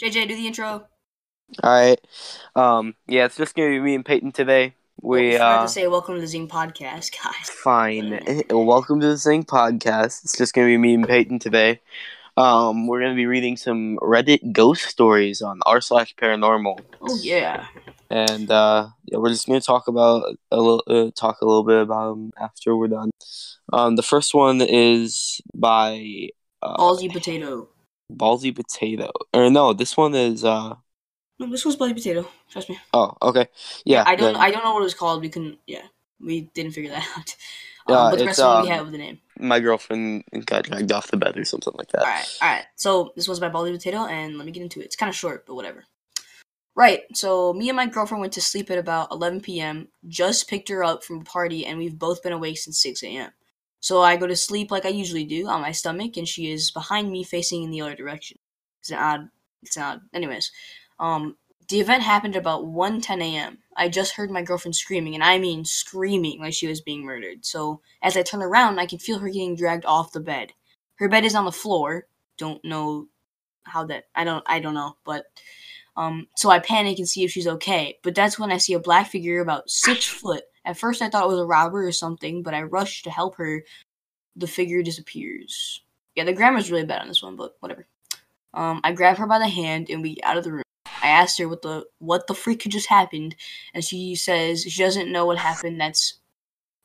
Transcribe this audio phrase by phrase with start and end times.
[0.00, 0.86] JJ, do the intro.
[1.62, 2.00] All right.
[2.56, 2.94] Um.
[3.06, 4.74] Yeah, it's just gonna be me and Payton today.
[5.02, 5.62] We forgot uh.
[5.64, 7.50] to say welcome to the Zing podcast, guys.
[7.50, 8.22] Fine.
[8.50, 10.24] Welcome to the Zing podcast.
[10.24, 11.80] It's just gonna be me and Payton today.
[12.38, 17.66] Um, we're gonna be reading some Reddit ghost stories on r slash paranormal, Oh yeah.
[18.08, 21.82] and uh, yeah, we're just gonna talk about a little, uh, talk a little bit
[21.82, 23.10] about them after we're done.
[23.70, 26.30] Um, the first one is by
[26.62, 27.68] uh, Ballsy potato.
[28.16, 30.74] Ballsy Potato, or no, this one is uh.
[31.38, 32.28] No, this was ballsy potato.
[32.50, 32.78] Trust me.
[32.92, 33.48] Oh, okay.
[33.86, 34.36] Yeah, I don't.
[34.36, 35.22] I don't know what it was called.
[35.22, 35.58] We couldn't.
[35.66, 35.84] Yeah,
[36.20, 37.36] we didn't figure that out.
[37.86, 39.20] Um, but the rest of it we have with the name.
[39.38, 42.02] my girlfriend got dragged off the bed or something like that.
[42.02, 42.64] All right, all right.
[42.76, 44.84] So this was by Baldy Potato, and let me get into it.
[44.84, 45.84] It's kind of short, but whatever.
[46.76, 47.00] Right.
[47.14, 49.88] So me and my girlfriend went to sleep at about 11 p.m.
[50.06, 53.30] Just picked her up from a party, and we've both been awake since 6 a.m.
[53.80, 56.70] So I go to sleep like I usually do on my stomach, and she is
[56.70, 58.38] behind me, facing in the other direction.
[58.80, 59.28] It's an odd.
[59.62, 60.00] It's an odd.
[60.12, 60.52] Anyways,
[60.98, 61.36] um,
[61.68, 63.58] the event happened about 1:10 a.m.
[63.76, 67.46] I just heard my girlfriend screaming, and I mean screaming like she was being murdered.
[67.46, 70.52] So as I turn around, I can feel her getting dragged off the bed.
[70.96, 72.06] Her bed is on the floor.
[72.36, 73.06] Don't know
[73.64, 74.04] how that.
[74.14, 74.44] I don't.
[74.46, 74.96] I don't know.
[75.04, 75.26] But
[75.96, 77.98] um, so I panic and see if she's okay.
[78.02, 80.44] But that's when I see a black figure about six foot.
[80.64, 83.36] At first, I thought it was a robber or something, but I rushed to help
[83.36, 83.64] her.
[84.36, 85.82] The figure disappears.
[86.14, 87.86] Yeah, the grammar's really bad on this one, but whatever.
[88.52, 90.62] Um, I grab her by the hand and we get out of the room.
[91.02, 93.36] I asked her what the what the freak just happened,
[93.72, 95.80] and she says she doesn't know what happened.
[95.80, 96.18] That's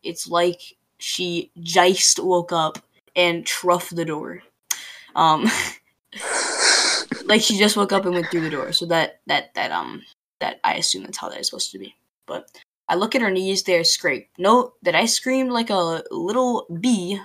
[0.04, 0.62] it's like
[1.00, 2.78] she just woke up
[3.16, 4.42] and truffed the door.
[5.16, 5.50] Um,
[7.26, 8.72] like she just woke up and went through the door.
[8.72, 10.04] So that that that um
[10.40, 11.96] that I assume that's how that is supposed to be.
[12.26, 12.50] But
[12.88, 14.38] I look at her knees; they're scraped.
[14.38, 17.20] Note that I screamed like a little bee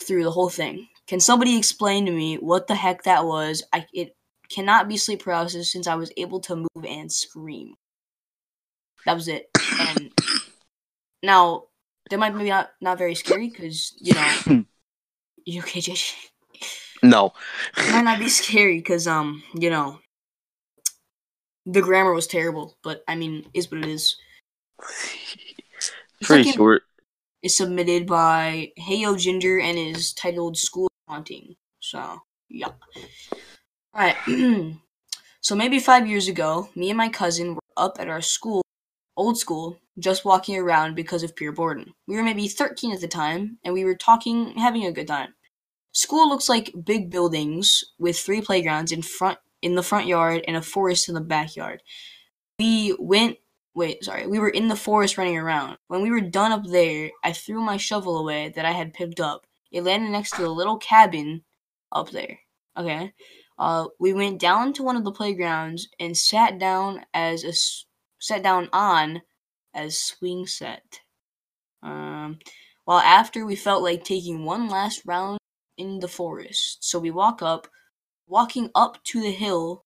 [0.00, 0.88] through the whole thing.
[1.06, 3.62] Can somebody explain to me what the heck that was?
[3.72, 4.16] I it
[4.50, 7.74] cannot be sleep paralysis since I was able to move and scream.
[9.06, 9.48] That was it.
[9.80, 10.12] And
[11.22, 11.64] now
[12.10, 14.64] that might be not not very scary because you know
[15.44, 16.14] you okay, JJ?
[17.02, 17.32] No.
[17.76, 19.98] It might not be scary because um you know
[21.66, 24.16] the grammar was terrible, but I mean is what it is.
[26.22, 26.82] Pretty second short.
[27.42, 31.56] is submitted by Heyo Ginger and is titled School Haunting.
[31.80, 32.68] So yeah.
[33.94, 34.16] Alright.
[35.40, 38.62] so maybe five years ago, me and my cousin were up at our school
[39.16, 41.94] old school, just walking around because of pure boredom.
[42.06, 45.34] We were maybe 13 at the time, and we were talking, having a good time.
[45.92, 50.56] School looks like big buildings with three playgrounds in front in the front yard and
[50.56, 51.82] a forest in the backyard.
[52.58, 53.36] We went
[53.74, 55.78] wait, sorry, we were in the forest running around.
[55.88, 59.20] When we were done up there, I threw my shovel away that I had picked
[59.20, 59.46] up.
[59.70, 61.42] It landed next to the little cabin
[61.90, 62.40] up there.
[62.76, 63.12] Okay.
[63.58, 67.52] Uh, we went down to one of the playgrounds and sat down as a
[68.18, 69.22] sat down on
[69.74, 71.00] as swing set.
[71.82, 72.38] Um,
[72.84, 75.38] while after we felt like taking one last round
[75.76, 77.68] in the forest, so we walk up,
[78.26, 79.84] walking up to the hill,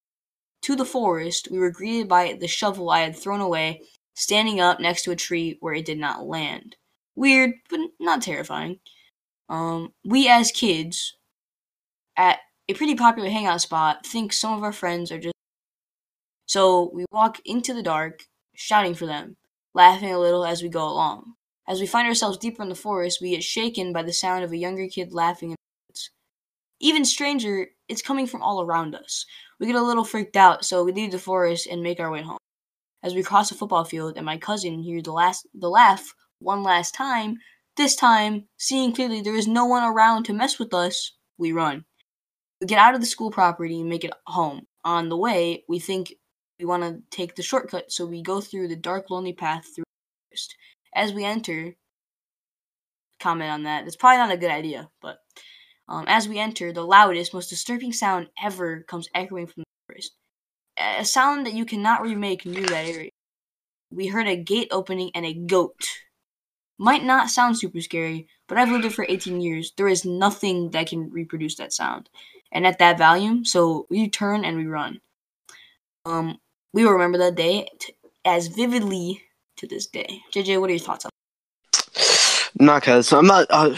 [0.67, 1.47] to the forest.
[1.49, 3.83] We were greeted by the shovel I had thrown away,
[4.15, 6.75] standing up next to a tree where it did not land.
[7.15, 8.81] Weird, but not terrifying.
[9.49, 11.15] Um, we as kids
[12.17, 15.35] at a pretty popular hangout spot think some of our friends are just
[16.47, 18.25] so we walk into the dark,
[18.57, 19.37] shouting for them,
[19.73, 21.35] laughing a little as we go along.
[21.69, 24.51] As we find ourselves deeper in the forest, we get shaken by the sound of
[24.51, 26.11] a younger kid laughing in the woods.
[26.81, 29.27] Even stranger, it's coming from all around us.
[29.59, 32.23] We get a little freaked out, so we leave the forest and make our way
[32.23, 32.39] home.
[33.03, 36.63] As we cross the football field and my cousin hears the last the laugh one
[36.63, 37.39] last time,
[37.77, 41.85] this time, seeing clearly there is no one around to mess with us, we run.
[42.61, 44.67] We get out of the school property and make it home.
[44.85, 46.15] On the way, we think
[46.59, 49.85] we want to take the shortcut, so we go through the dark, lonely path through
[49.85, 50.57] the forest.
[50.95, 51.75] As we enter,
[53.21, 53.87] comment on that.
[53.87, 55.19] It's probably not a good idea, but
[55.89, 60.13] um, as we enter, the loudest, most disturbing sound ever comes echoing from the forest.
[60.79, 63.11] A sound that you cannot remake near that area.
[63.91, 65.81] We heard a gate opening and a goat.
[66.79, 69.73] Might not sound super scary, but I've lived here for 18 years.
[69.77, 72.11] There is nothing that can reproduce that sound.
[72.53, 75.01] And at that volume, so we turn and we run.
[76.05, 76.39] Um,
[76.73, 77.95] we will remember that day t-
[78.25, 79.23] as vividly
[79.57, 80.21] to this day.
[80.33, 81.11] JJ, what are your thoughts on
[82.59, 83.47] Not cause I'm not.
[83.49, 83.77] Uh,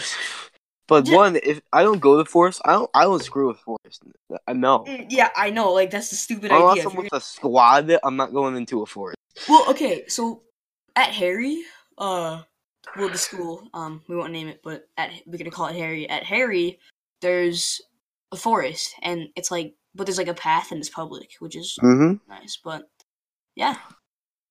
[0.89, 2.89] but one, if I don't go to forest, I don't.
[2.93, 4.03] I don't screw with forest.
[4.47, 4.85] I know.
[4.87, 5.71] Mm, Yeah, I know.
[5.71, 6.89] Like that's the stupid Unless idea.
[6.89, 9.17] I'm with a squad, I'm not going into a forest.
[9.47, 10.41] Well, okay, so
[10.95, 11.63] at Harry,
[11.97, 12.41] uh,
[12.97, 16.09] well, the school, um, we won't name it, but at we're gonna call it Harry.
[16.09, 16.79] At Harry,
[17.21, 17.81] there's
[18.31, 21.77] a forest, and it's like but there's like a path and it's public, which is
[21.81, 22.15] Mm-hmm.
[22.27, 22.57] nice.
[22.63, 22.89] But
[23.55, 23.75] yeah,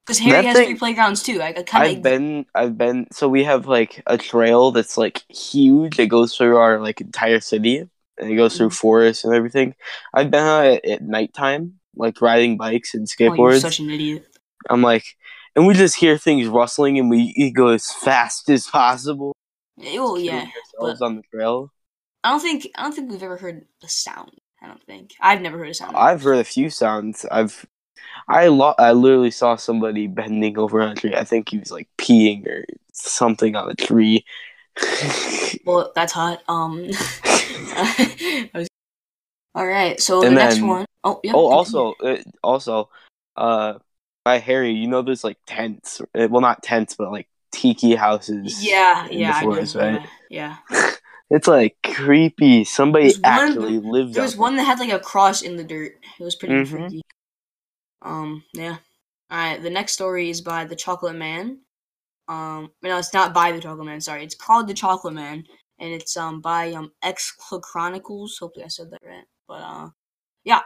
[0.08, 1.42] because Harry That has thing- three playgrounds too.
[1.42, 3.06] I, I kind I've been, I've been.
[3.12, 5.98] So we have like a trail that's like huge.
[5.98, 7.78] It goes through our like entire city,
[8.18, 8.78] and it goes through Mhm.
[8.78, 9.74] forests and everything.
[10.14, 13.60] I've been on it at nighttime, like riding bikes and oh, you're skateboards.
[13.60, 14.26] such an idiot.
[14.70, 15.04] I'm like,
[15.54, 19.32] and we just hear things rustling, and we, we go as fast as possible.
[19.86, 20.46] Oh yeah,
[20.80, 21.70] ourselves on the trail.
[22.24, 24.32] I don't think I don't think we've ever heard a sound.
[24.60, 25.96] I don't think I've never heard a sound.
[25.96, 27.24] I've heard a few sounds.
[27.30, 27.64] I've,
[28.28, 31.14] I lo- I literally saw somebody bending over on a tree.
[31.14, 34.24] I think he was like peeing or something on a tree.
[35.64, 36.42] Well, that's hot.
[36.48, 36.86] Um.
[38.54, 38.68] Was-
[39.54, 41.32] All right, so And the next then- one oh yeah.
[41.34, 42.88] oh, also, uh, also,
[43.36, 43.74] uh,
[44.24, 46.00] by Harry, you know, there's like tents.
[46.14, 48.64] uh, Well, not tents, but like tiki houses.
[48.64, 49.46] Yeah, yeah, the I do.
[49.52, 50.02] forest, right?
[50.30, 50.90] Yeah, yeah.
[51.30, 52.64] It's like creepy.
[52.64, 54.14] Somebody There's one- actually lives.
[54.14, 55.92] There was one that had like a cross in the dirt.
[56.18, 56.66] It was pretty Mhm.
[56.68, 57.02] freaky.
[58.02, 58.76] Um, yeah.
[59.30, 61.60] All right, the next story is by the Chocolate Man.
[62.28, 64.00] Um, no, it's not by the Chocolate Man.
[64.00, 65.44] Sorry, it's called the Chocolate Man,
[65.78, 68.38] and it's um by um X Chronicles.
[68.38, 69.24] Hopefully, I said that right.
[69.46, 69.88] But uh,
[70.44, 70.60] yeah,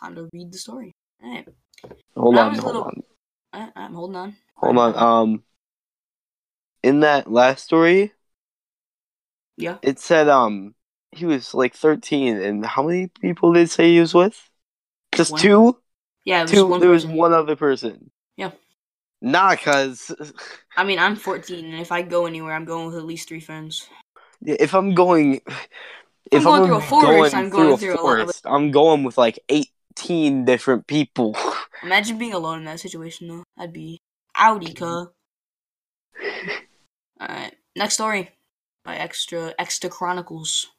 [0.00, 0.92] time to read the story.
[1.22, 1.48] All right,
[2.16, 2.82] Hold on, hold little-
[3.52, 4.36] on, I'm holding on.
[4.56, 4.96] hold on.
[4.96, 5.42] Um,
[6.82, 8.12] in that last story,
[9.56, 9.78] Yeah.
[9.82, 10.74] it said um
[11.12, 14.50] he was like 13, and how many people did it say he was with?
[15.12, 15.40] Just One.
[15.40, 15.78] two.
[16.24, 16.78] Yeah, was Two.
[16.78, 18.10] there was one other person.
[18.36, 18.52] Yeah.
[19.20, 20.14] Nah, cause
[20.76, 23.40] I mean, I'm 14, and if I go anywhere, I'm going with at least three
[23.40, 23.88] friends.
[24.44, 25.40] if I'm going,
[26.30, 28.26] if going I'm through a forest, going I'm going through through a a lot of-
[28.26, 31.36] forest, I'm going with like 18 different people.
[31.82, 33.44] Imagine being alone in that situation, though.
[33.58, 33.98] I'd be
[34.36, 34.84] outie, mm-hmm.
[34.84, 35.06] cuh.
[37.20, 38.30] Alright, next story
[38.84, 40.73] by Extra Extra Chronicles.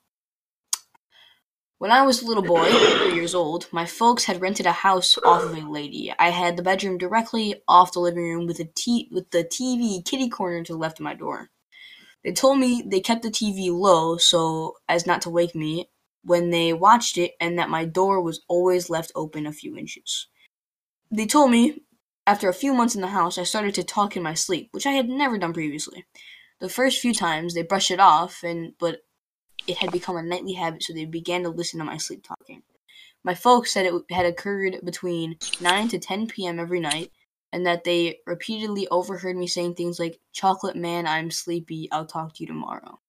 [1.77, 5.17] When I was a little boy, three years old, my folks had rented a house
[5.25, 6.13] off of a lady.
[6.17, 10.63] I had the bedroom directly off the living room with with the TV kitty corner
[10.63, 11.49] to the left of my door.
[12.23, 15.89] They told me they kept the TV low so as not to wake me
[16.23, 20.27] when they watched it and that my door was always left open a few inches.
[21.11, 21.83] They told me
[22.25, 24.87] after a few months in the house, I started to talk in my sleep, which
[24.87, 26.05] I had never done previously.
[26.59, 29.01] The first few times they brushed it off, and but
[29.67, 32.63] it had become a nightly habit, so they began to listen to my sleep talking.
[33.23, 36.59] My folks said it had occurred between 9 to 10 p.m.
[36.59, 37.11] every night,
[37.51, 42.35] and that they repeatedly overheard me saying things like, Chocolate Man, I'm sleepy, I'll talk
[42.35, 42.99] to you tomorrow.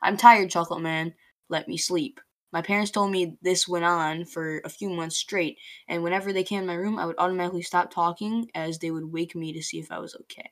[0.00, 1.14] I'm tired, Chocolate Man,
[1.48, 2.20] let me sleep.
[2.52, 5.58] My parents told me this went on for a few months straight,
[5.88, 9.12] and whenever they came in my room, I would automatically stop talking as they would
[9.12, 10.48] wake me to see if I was okay.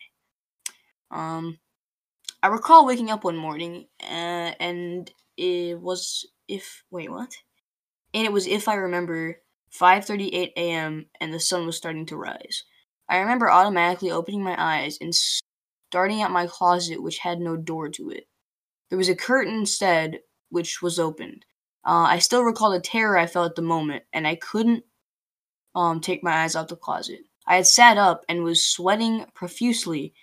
[1.11, 1.59] Um,
[2.43, 7.35] I recall waking up one morning, uh, and it was if wait what?
[8.13, 9.39] And it was if I remember
[9.71, 11.07] 5:38 a.m.
[11.21, 12.65] and the sun was starting to rise.
[13.09, 17.89] I remember automatically opening my eyes and starting at my closet, which had no door
[17.91, 18.29] to it.
[18.89, 20.21] There was a curtain instead,
[20.51, 21.45] which was opened.
[21.85, 24.85] Uh, I still recall the terror I felt at the moment, and I couldn't
[25.75, 27.21] um, take my eyes off the closet.
[27.47, 30.15] I had sat up and was sweating profusely.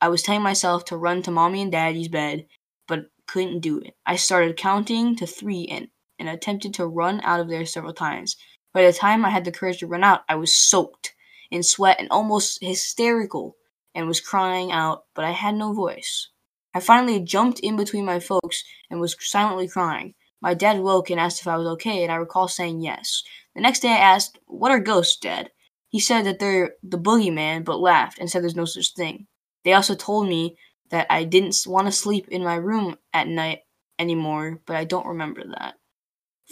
[0.00, 2.46] I was telling myself to run to mommy and daddy's bed,
[2.86, 3.94] but couldn't do it.
[4.04, 5.88] I started counting to three and,
[6.18, 8.36] and attempted to run out of there several times.
[8.74, 11.14] By the time I had the courage to run out, I was soaked
[11.50, 13.56] in sweat and almost hysterical
[13.94, 16.28] and was crying out, but I had no voice.
[16.74, 20.14] I finally jumped in between my folks and was silently crying.
[20.40, 23.22] My dad woke and asked if I was okay, and I recall saying yes.
[23.54, 25.50] The next day I asked, What are ghosts, Dad?
[25.88, 29.26] He said that they're the boogeyman, but laughed and said there's no such thing.
[29.64, 30.56] They also told me
[30.92, 33.60] that I didn't want to sleep in my room at night
[33.98, 35.74] anymore, but I don't remember that.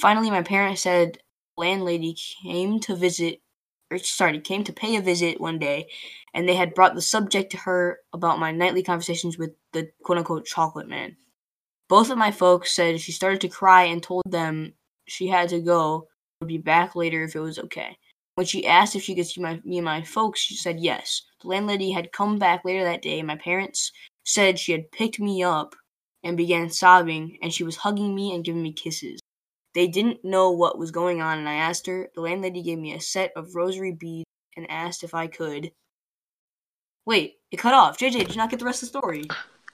[0.01, 1.19] Finally, my parents said
[1.57, 3.43] landlady came to visit,
[3.91, 5.89] or sorry, came to pay a visit one day,
[6.35, 10.19] and they had brought the subject to her about my nightly conversations with the quote
[10.19, 11.17] unquote chocolate man.
[11.89, 14.73] Both of my folks said she started to cry and told them
[15.07, 16.09] she had to go,
[16.41, 17.97] would be back later if it was okay.
[18.37, 21.23] When she asked if she could see my, me and my folks, she said yes.
[21.43, 23.21] The landlady had come back later that day.
[23.23, 23.93] My parents
[24.33, 25.75] said she had picked me up
[26.23, 29.21] and began sobbing, and she was hugging me and giving me kisses.
[29.75, 32.09] They didn't know what was going on, and I asked her.
[32.15, 35.73] The landlady gave me a set of rosary beads and asked if I could.
[37.07, 37.99] Wait, it cut off.
[37.99, 39.25] JJ, did you not get the rest of the story?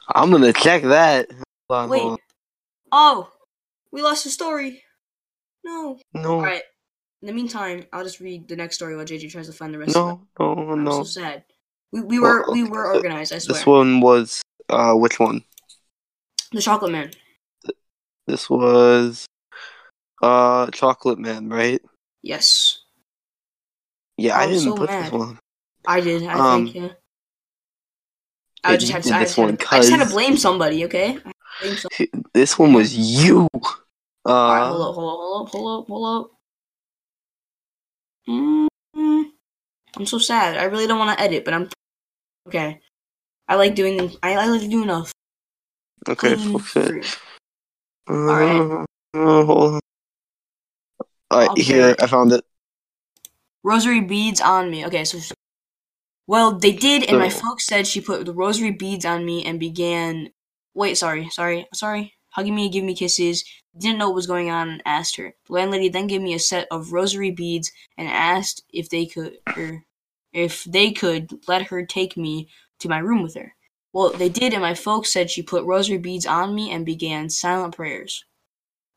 [0.08, 1.30] I'm gonna check that.
[1.68, 2.18] On, Wait.
[2.92, 3.28] Oh,
[3.90, 4.82] we lost the story.
[5.64, 5.98] No.
[6.14, 6.62] No, Alright.
[7.22, 9.78] In the meantime, I'll just read the next story while JJ tries to find the
[9.78, 10.18] rest of it.
[10.38, 10.90] no, no, I'm no.
[10.90, 11.44] so sad.
[11.96, 13.54] We, we were Well, we were organized, I swear.
[13.56, 15.42] This one was uh, which one?
[16.52, 17.10] The Chocolate Man.
[18.26, 19.24] This was
[20.22, 21.80] Uh, Chocolate Man, right?
[22.22, 22.82] Yes,
[24.18, 25.04] Yeah, I I didn't so put mad.
[25.06, 25.38] this one.
[25.86, 26.22] I did.
[26.24, 26.76] I Um, think.
[26.76, 26.92] Yeah.
[28.64, 29.14] I just have to.
[29.14, 30.84] I just, had one to I just had to blame somebody.
[30.84, 31.12] Okay.
[31.12, 31.90] Had Blame some-
[32.34, 33.48] This one was you.
[33.54, 36.30] Uh, All right, hold up, hold up, hold up, hold up, hold up.
[38.28, 39.30] Mm,
[39.96, 40.58] I'm so sad.
[40.58, 41.68] I really don't want to edit, but I'm
[42.46, 42.80] okay.
[43.48, 44.12] I like doing.
[44.22, 45.12] I, I like doing enough.
[46.08, 47.18] okay, clean fix it.
[48.08, 48.86] Uh, Alright.
[49.14, 49.80] uh, hold on.
[51.32, 51.62] Alright, Okay.
[51.62, 52.44] here, I found it.
[53.62, 54.86] Rosary beads on me.
[54.86, 55.18] Okay, so.
[56.28, 59.44] Well, they did, and my So- folks said she put the rosary beads on me
[59.44, 60.30] and began.
[60.74, 62.14] Wait, sorry, sorry, sorry.
[62.30, 63.44] Hugging me, giving me kisses.
[63.78, 65.34] Didn't know what was going on and asked her.
[65.46, 69.38] The landlady then gave me a set of rosary beads and asked if they could,
[69.56, 69.82] or
[70.32, 72.48] if they could let her take me
[72.80, 73.54] to my room with her.
[73.92, 77.30] Well, they did, and my folks said she put rosary beads on me and began
[77.30, 78.24] silent prayers.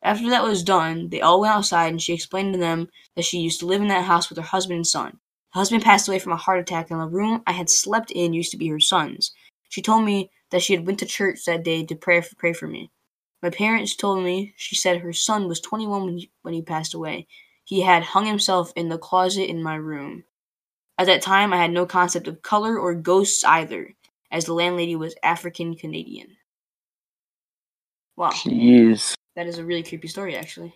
[0.02, 3.40] After that was done, they all went outside and she explained to them that she
[3.40, 5.20] used to live in that house with her husband and son.
[5.52, 8.34] Her husband passed away from a heart attack, and the room I had slept in
[8.34, 9.34] used to be her son's.
[9.70, 12.54] She told me that she had went to church that day to pray for, pray
[12.54, 12.92] for me.
[13.42, 16.94] My parents told me she said her son was 21 when he, when he passed
[16.94, 17.28] away.
[17.66, 20.24] He had hung himself in the closet in my room.
[21.00, 23.96] At that time, I had no concept of color or ghosts either,
[24.32, 26.36] as the landlady was African Canadian.
[28.18, 28.32] Wow.
[28.32, 29.14] Jeez.
[29.38, 30.74] That is a really creepy story, actually.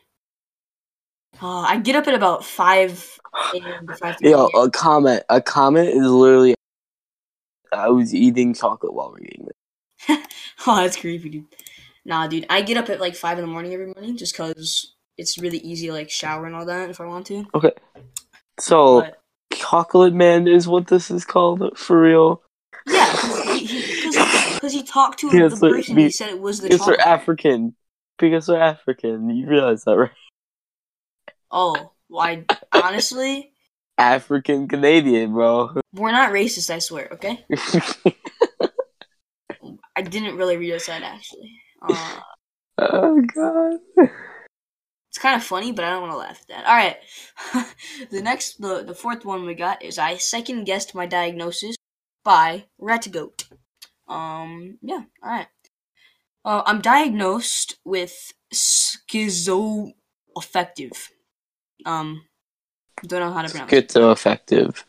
[1.42, 3.20] Uh, I get up at about five
[3.54, 3.86] a.m.
[4.00, 5.24] five Yo, a comment.
[5.28, 6.56] A comment is literally.
[7.74, 10.20] I was eating chocolate while reading it.
[10.68, 11.46] oh, that's creepy, dude.
[12.06, 14.94] Nah, dude, I get up at like five in the morning every morning just because
[15.18, 17.46] it's really easy to like shower and all that if I want to.
[17.54, 17.72] Okay.
[18.58, 19.23] So, But
[19.56, 22.42] Chocolate Man is what this is called for real.
[22.88, 25.98] yeah, because he, he, 'cause- 'cause he talked to Because the person.
[25.98, 27.08] He said it was the Because they're.
[27.08, 27.76] African.
[28.18, 29.30] Because they're African.
[29.30, 30.12] You realize that, right?
[31.52, 32.44] oh, well,
[32.74, 33.52] honestly,
[33.98, 35.80] African Canadian, bro.
[35.94, 36.70] we're not racist.
[36.70, 37.08] I swear.
[37.14, 37.46] Okay,
[39.96, 41.60] I didn't really realize that actually.
[41.82, 42.20] Uh,
[42.80, 44.10] oh god.
[45.14, 46.66] It's kind of funny, but I don't want to laugh at that.
[46.66, 46.98] All right,
[48.10, 51.76] the next, the the fourth one we got is I second guessed my diagnosis
[52.24, 53.46] by rat goat.
[54.08, 55.46] Um, yeah, all right.
[56.44, 59.94] Uh, I'm diagnosed with schizoaffective.
[61.86, 62.24] Um,
[63.06, 63.90] don't know how to pronounce it.
[63.90, 64.84] Schizoaffective.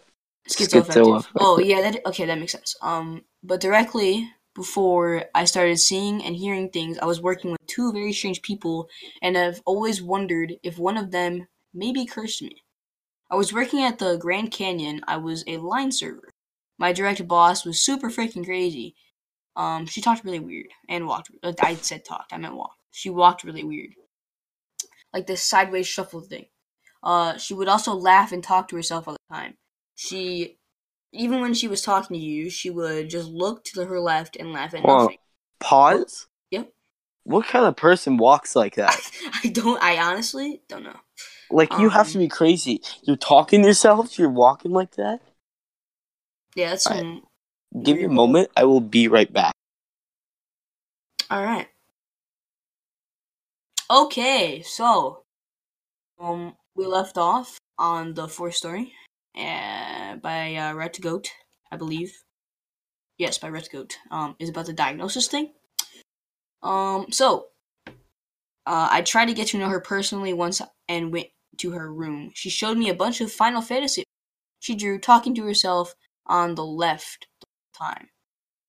[0.48, 0.86] Schizoaffective.
[0.94, 1.26] Schizoaffective.
[1.38, 2.74] Oh yeah, that okay, that makes sense.
[2.80, 7.92] Um, but directly before I started seeing and hearing things, I was working with two
[7.92, 8.88] very strange people,
[9.20, 12.62] and I've always wondered if one of them maybe cursed me.
[13.30, 15.00] I was working at the Grand Canyon.
[15.08, 16.30] I was a line server.
[16.78, 18.94] My direct boss was super freaking crazy.
[19.56, 21.30] Um, she talked really weird and walked.
[21.61, 22.32] I said talked.
[22.32, 22.78] I meant walked.
[22.90, 23.90] She walked really weird,
[25.12, 26.46] like this sideways shuffle thing.
[27.02, 29.54] Uh, she would also laugh and talk to herself all the time.
[29.94, 30.58] She,
[31.14, 34.52] even when she was talking to you, she would just look to her left and
[34.52, 35.02] laugh at Hold on.
[35.04, 35.18] nothing.
[35.61, 36.26] Pause?
[36.50, 36.73] Yep.
[37.25, 39.00] What kind of person walks like that?
[39.44, 39.83] I don't.
[39.83, 40.97] I honestly don't know.
[41.50, 42.83] Like, you have Um, to be crazy.
[43.02, 45.21] You're talking to yourself, you're walking like that?
[46.56, 47.23] Yeah, that's some.
[47.83, 49.52] Give me a moment, I will be right back.
[51.30, 51.68] All right.
[53.90, 55.25] Okay, so
[56.18, 58.92] um, we left off on the fourth story,
[59.36, 61.30] uh, by uh, Red Goat,
[61.70, 62.22] I believe.
[63.18, 63.98] Yes, by Red Goat.
[64.10, 65.52] Um, is about the diagnosis thing.
[66.62, 67.46] Um, so
[68.66, 72.30] uh, I tried to get to know her personally once and went to her room.
[72.34, 74.04] She showed me a bunch of Final Fantasy.
[74.60, 75.94] She drew talking to herself
[76.26, 78.08] on the left the time.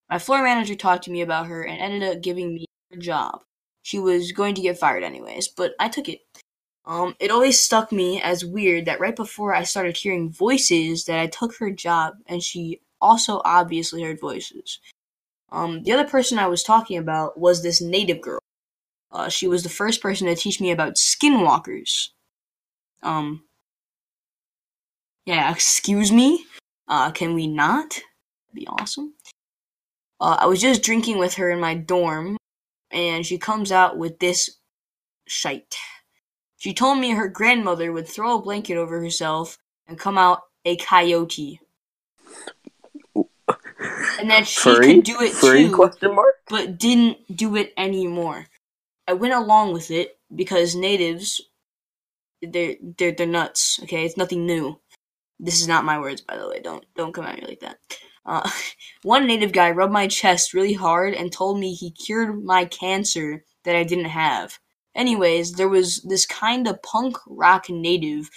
[0.09, 3.39] My floor manager talked to me about her and ended up giving me her job.
[3.81, 6.19] She was going to get fired anyways, but I took it.
[6.87, 11.19] Um, it always stuck me as weird that right before I started hearing voices that
[11.19, 14.79] I took her job and she also obviously heard voices.
[15.51, 18.39] Um, the other person I was talking about was this native girl.
[19.11, 22.09] Uh, she was the first person to teach me about skinwalkers.
[23.01, 23.43] Um,
[25.25, 26.45] yeah, excuse me?
[26.87, 27.89] Uh, can we not?
[27.91, 29.13] That'd be awesome.
[30.19, 32.37] Uh, I was just drinking with her in my dorm,
[32.91, 34.49] and she comes out with this
[35.27, 35.75] shite.
[36.65, 40.75] She told me her grandmother would throw a blanket over herself and come out a
[40.77, 41.59] coyote.
[43.15, 44.95] And that she Furry?
[44.95, 46.37] could do it Furry too, question mark?
[46.49, 48.47] but didn't do it anymore.
[49.07, 51.39] I went along with it because natives,
[52.41, 53.79] they're they're they're nuts.
[53.83, 54.79] Okay, it's nothing new.
[55.39, 56.61] This is not my words, by the way.
[56.61, 57.77] Don't don't come at me like that.
[58.25, 58.49] Uh,
[59.03, 63.43] one native guy rubbed my chest really hard and told me he cured my cancer
[63.65, 64.57] that I didn't have.
[64.95, 68.29] Anyways, there was this kind of punk rock native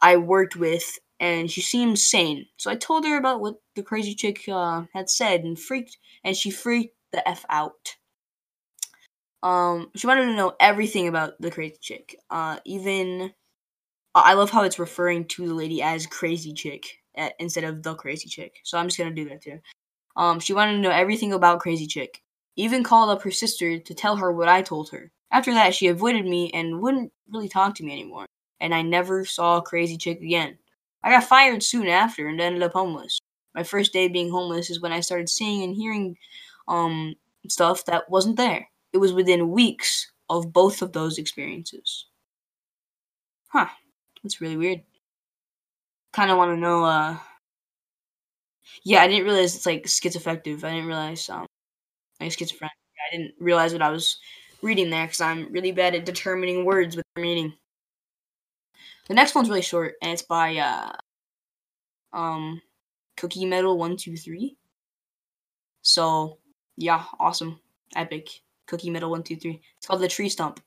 [0.00, 2.46] I worked with, and she seemed sane.
[2.56, 6.36] So I told her about what the crazy chick uh, had said, and freaked, and
[6.36, 7.96] she freaked the f out.
[9.42, 12.16] Um, she wanted to know everything about the crazy chick.
[12.30, 13.32] Uh, even
[14.14, 16.84] I love how it's referring to the lady as crazy chick
[17.16, 18.60] at, eh, instead of the crazy chick.
[18.62, 19.58] So I'm just gonna do that too.
[20.16, 22.22] Um, she wanted to know everything about crazy chick.
[22.56, 25.10] Even called up her sister to tell her what I told her.
[25.32, 28.26] After that, she avoided me and wouldn't really talk to me anymore.
[28.60, 30.58] And I never saw crazy chick again.
[31.02, 33.18] I got fired soon after and ended up homeless.
[33.54, 36.16] My first day being homeless is when I started seeing and hearing
[36.68, 37.14] um,
[37.48, 38.68] stuff that wasn't there.
[38.92, 42.06] It was within weeks of both of those experiences.
[43.48, 43.68] Huh.
[44.22, 44.82] That's really weird.
[46.12, 46.84] Kind of want to know.
[46.84, 47.18] Uh,
[48.84, 50.64] yeah, I didn't realize it's like schizoaffective.
[50.64, 51.46] I didn't realize um,
[52.20, 52.72] like schizophrenic.
[53.12, 54.18] I didn't realize what I was
[54.62, 57.54] reading there because I'm really bad at determining words with their meaning.
[59.08, 60.92] The next one's really short, and it's by uh,
[62.12, 62.62] um,
[63.16, 64.56] Cookie Metal One Two Three.
[65.82, 66.38] So
[66.76, 67.60] yeah, awesome,
[67.94, 68.28] epic.
[68.66, 69.60] Cookie Metal One Two Three.
[69.76, 70.60] It's called the Tree Stump.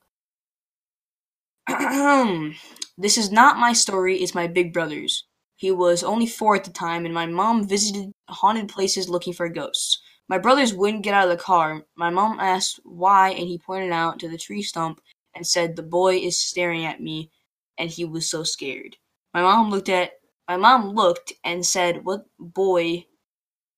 [2.98, 4.18] this is not my story.
[4.18, 5.24] It's my big brother's.
[5.56, 9.48] He was only four at the time, and my mom visited haunted places looking for
[9.48, 10.00] ghosts.
[10.28, 11.84] My brothers wouldn't get out of the car.
[11.94, 15.00] My mom asked why, and he pointed out to the tree stump
[15.34, 17.30] and said, The boy is staring at me,
[17.78, 18.96] and he was so scared.
[19.32, 20.12] My mom looked at
[20.48, 23.06] my mom looked and said, What boy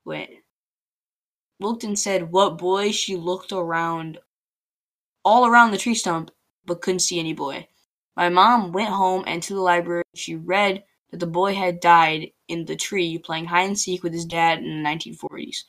[0.05, 0.43] wait
[1.61, 2.93] looked and said, What boy?
[2.93, 4.19] She looked around
[5.25, 6.31] all around the tree stump,
[6.65, 7.67] but couldn't see any boy.
[8.17, 10.05] My mom went home and to the library.
[10.15, 14.13] She read that the boy had died in the tree playing hide and seek with
[14.13, 15.65] his dad in the 1940s.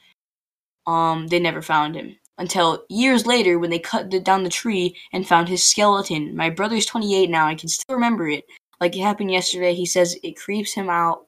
[0.90, 5.28] Um, they never found him until years later when they cut down the tree and
[5.28, 6.36] found his skeleton.
[6.36, 7.46] My brother's 28 now.
[7.46, 8.46] I can still remember it
[8.80, 9.74] like it happened yesterday.
[9.74, 11.26] He says it creeps him out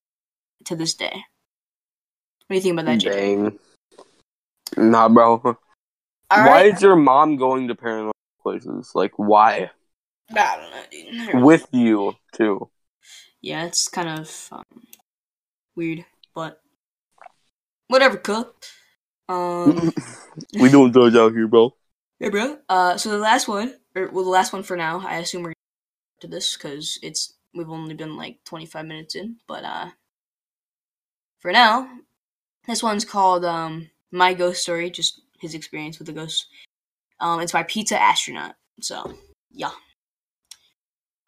[0.66, 1.24] to this day.
[2.48, 3.14] What do you think about that, Jake?
[3.14, 3.60] Dang.
[4.78, 5.42] Nah, bro.
[5.44, 5.56] All
[6.30, 6.74] why right.
[6.74, 8.92] is your mom going to paranormal places?
[8.96, 9.70] Like, why?
[10.36, 11.44] I don't know, dude.
[11.44, 12.70] With you, too
[13.42, 14.64] yeah, it's kind of um,
[15.76, 16.62] weird, but
[17.88, 18.54] whatever, cool.
[19.32, 19.94] Um,
[20.60, 21.74] we don't judge out here, bro.
[22.20, 22.58] Yeah, bro.
[22.68, 25.00] Uh, so the last one, or well, the last one for now.
[25.00, 25.54] I assume we're
[26.22, 29.90] to this because it's we've only been like 25 minutes in, but uh,
[31.40, 31.90] for now,
[32.68, 36.48] this one's called um my ghost story, just his experience with the ghost.
[37.20, 38.56] Um, it's by Pizza Astronaut.
[38.82, 39.14] So
[39.52, 39.72] yeah.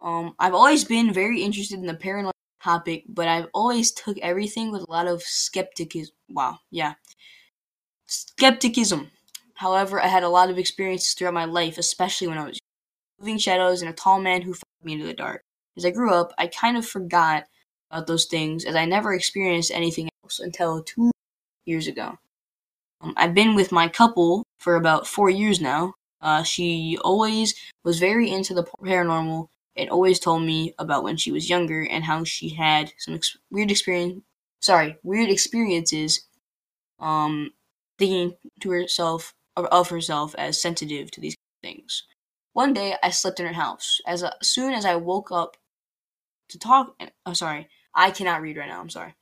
[0.02, 4.72] Um, I've always been very interested in the paranormal topic, but I've always took everything
[4.72, 6.13] with a lot of skepticism.
[6.30, 6.96] Wow, yeah,
[8.13, 9.12] skepticism.
[9.56, 12.60] However, I had a lot of experiences throughout my life, especially when I was
[13.19, 15.43] moving shadows and a tall man who followed me into the dark.
[15.78, 17.45] As I grew up, I kind of forgot
[17.89, 21.12] about those things as I never experienced anything else until two
[21.65, 22.17] years ago.
[23.02, 25.93] Um, I've been with my couple for about four years now.
[26.21, 31.32] Uh, she always was very into the paranormal and always told me about when she
[31.32, 34.21] was younger and how she had some ex- weird experience
[34.60, 36.28] sorry weird experiences
[36.99, 37.52] um
[38.06, 42.04] thinking to herself of herself as sensitive to these things
[42.54, 45.58] one day i slept in her house as, a, soon as i woke up
[46.50, 49.13] to talk oh sorry i cannot read right now i'm sorry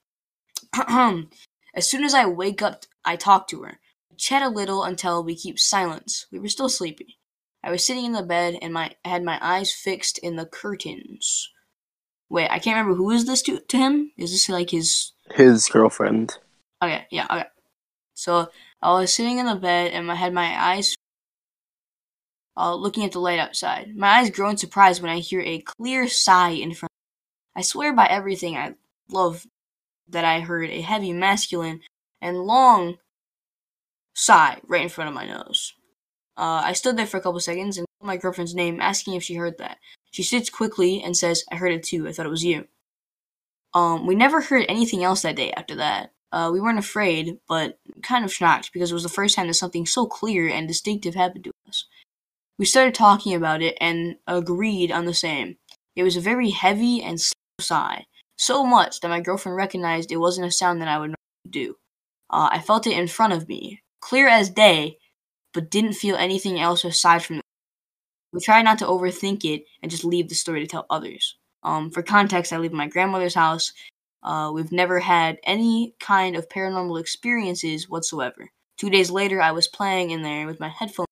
[1.75, 3.79] as soon as i wake up i talk to her
[4.17, 7.17] chat a little until we keep silence we were still sleepy
[7.63, 10.45] I was sitting in the bed and my I had my eyes fixed in the
[10.45, 11.49] curtains.
[12.29, 14.11] Wait, I can't remember who is this to to him?
[14.17, 16.37] Is this like his his girlfriend?
[16.81, 17.45] Okay, yeah, okay.
[18.15, 18.49] So
[18.81, 20.95] I was sitting in the bed and I had my eyes
[22.57, 23.95] uh, looking at the light outside.
[23.95, 26.91] My eyes grow in surprise when I hear a clear sigh in front.
[26.91, 27.59] Of me.
[27.59, 28.75] I swear by everything I
[29.09, 29.45] love
[30.09, 31.81] that I heard a heavy, masculine,
[32.21, 32.97] and long
[34.13, 35.73] sigh right in front of my nose.
[36.37, 39.23] Uh, I stood there for a couple seconds and called my girlfriend's name, asking if
[39.23, 39.77] she heard that.
[40.11, 42.07] She sits quickly and says, I heard it too.
[42.07, 42.67] I thought it was you.
[43.73, 46.11] Um, we never heard anything else that day after that.
[46.31, 49.55] Uh, we weren't afraid, but kind of shocked because it was the first time that
[49.55, 51.85] something so clear and distinctive happened to us.
[52.57, 55.57] We started talking about it and agreed on the same.
[55.95, 58.05] It was a very heavy and slow sigh,
[58.37, 61.15] so much that my girlfriend recognized it wasn't a sound that I would
[61.49, 61.75] do.
[62.29, 64.97] Uh, I felt it in front of me, clear as day,
[65.53, 67.45] but didn't feel anything else aside from that.
[68.31, 71.35] We tried not to overthink it and just leave the story to tell others.
[71.63, 73.73] Um, for context, I live in my grandmother's house.
[74.23, 78.51] Uh, we've never had any kind of paranormal experiences whatsoever.
[78.77, 81.07] Two days later, I was playing in there with my headphones,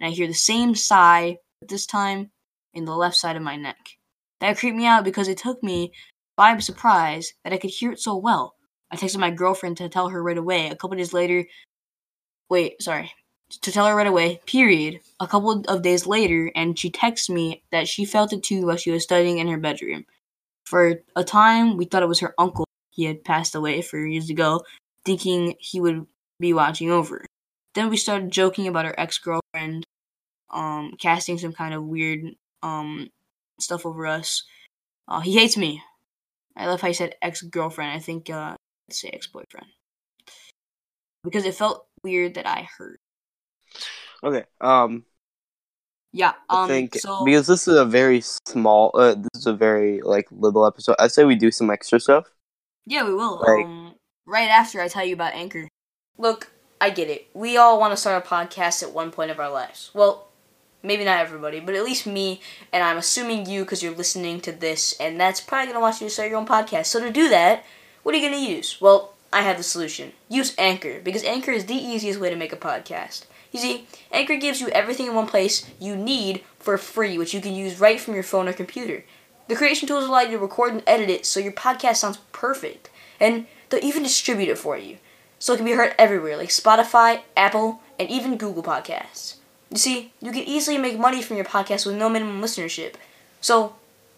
[0.00, 2.30] and I hear the same sigh but this time
[2.74, 3.96] in the left side of my neck.
[4.40, 5.92] That creeped me out because it took me
[6.36, 8.54] by surprise that I could hear it so well.
[8.90, 10.68] I texted my girlfriend to tell her right away.
[10.68, 11.46] A couple days later,
[12.50, 13.12] wait, sorry,
[13.62, 15.00] to tell her right away, period.
[15.18, 18.76] A couple of days later, and she texted me that she felt it too while
[18.76, 20.04] she was studying in her bedroom.
[20.66, 22.66] For a time, we thought it was her uncle.
[22.90, 24.64] He had passed away four years ago,
[25.04, 26.06] thinking he would
[26.40, 27.24] be watching over.
[27.74, 29.84] Then we started joking about our ex girlfriend,
[30.50, 32.20] um, casting some kind of weird
[32.62, 33.08] um
[33.60, 34.44] stuff over us.
[35.08, 35.82] Uh, he hates me.
[36.56, 37.92] I love how said ex girlfriend.
[37.92, 38.56] I think uh,
[38.88, 39.68] let's say ex boyfriend
[41.22, 42.98] because it felt weird that I heard.
[44.24, 44.44] Okay.
[44.60, 45.04] Um.
[46.16, 46.32] Yeah.
[46.48, 46.64] Um.
[46.64, 50.26] I think so because this is a very small, uh, this is a very like
[50.30, 50.96] little episode.
[50.98, 52.24] I say we do some extra stuff.
[52.86, 53.36] yeah, we will.
[53.40, 53.94] like- um.
[54.26, 55.68] Right after I tell you about Anchor.
[56.18, 56.50] Look,
[56.80, 57.28] I get it.
[57.34, 59.90] We all want to start a podcast at one point of our lives.
[59.94, 60.26] Well,
[60.82, 62.40] maybe not everybody, but at least me,
[62.72, 66.06] and I'm assuming you because you're listening to this, and that's probably gonna want you
[66.08, 66.86] to start your own podcast.
[66.86, 67.64] So to do that,
[68.02, 68.80] what are you gonna use?
[68.80, 70.12] Well, I have the solution.
[70.28, 73.26] Use Anchor because Anchor is the easiest way to make a podcast.
[73.56, 77.40] You see, Anchor gives you everything in one place you need for free, which you
[77.40, 79.02] can use right from your phone or computer.
[79.48, 82.90] The creation tools allow you to record and edit it so your podcast sounds perfect,
[83.18, 84.98] and they'll even distribute it for you
[85.38, 89.36] so it can be heard everywhere, like Spotify, Apple, and even Google Podcasts.
[89.70, 92.96] You see, you can easily make money from your podcast with no minimum listenership.
[93.40, 93.74] So,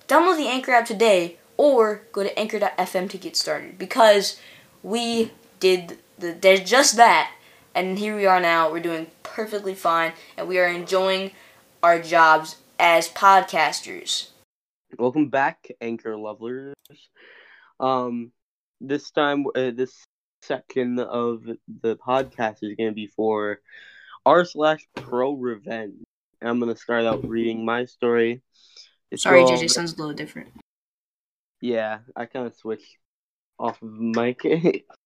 [0.09, 4.41] download the Anchor app today or go to anchor.fm to get started because
[4.83, 6.33] we did the
[6.65, 7.31] just that
[7.79, 11.31] and here we are now we're doing perfectly fine and we are enjoying
[11.81, 14.31] our jobs as podcasters.
[14.99, 16.75] Welcome back, Anchor lovers.
[17.79, 18.33] Um,
[18.81, 19.95] this time, uh, this
[20.43, 21.45] section of
[21.83, 23.61] the podcast is going to be for
[24.27, 26.03] r slash pro revenge.
[26.41, 28.43] And I'm going to start out reading my story.
[29.13, 30.49] It's Sorry, called- JJ sounds a little different.
[31.61, 32.97] Yeah, I kind of switched
[33.57, 34.41] off of mic.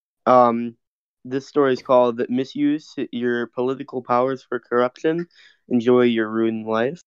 [0.26, 0.76] um,
[1.24, 5.26] this story is called "Misuse Your Political Powers for Corruption.
[5.68, 7.00] Enjoy Your Ruined Life,"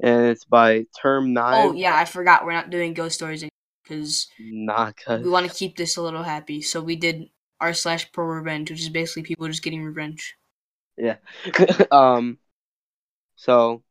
[0.00, 1.68] and it's by Term Nine.
[1.68, 3.44] Oh yeah, I forgot we're not doing ghost stories
[3.82, 6.62] because Nah, we want to keep this a little happy.
[6.62, 7.28] So we did
[7.60, 10.36] r slash pro revenge, which is basically people just getting revenge.
[10.96, 11.16] Yeah.
[11.90, 12.38] um,
[13.36, 13.82] so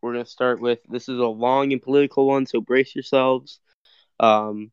[0.00, 3.60] we're gonna start with this is a long and political one, so brace yourselves.
[4.20, 4.70] Um,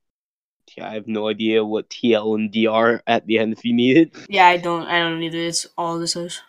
[0.82, 4.16] I have no idea what TL and DR at the end if you need it.
[4.30, 5.38] Yeah, I don't, I don't either.
[5.38, 6.42] It's all this is.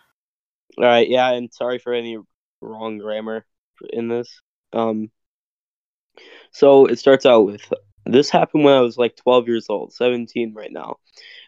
[0.77, 2.17] All right, yeah, and sorry for any
[2.61, 3.45] wrong grammar
[3.89, 4.41] in this.
[4.73, 5.11] Um,
[6.51, 7.61] so it starts out with
[8.05, 10.97] this happened when I was like 12 years old, 17 right now,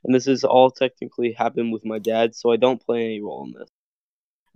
[0.04, 3.46] and this is all technically happened with my dad, so I don't play any role
[3.46, 3.70] in this.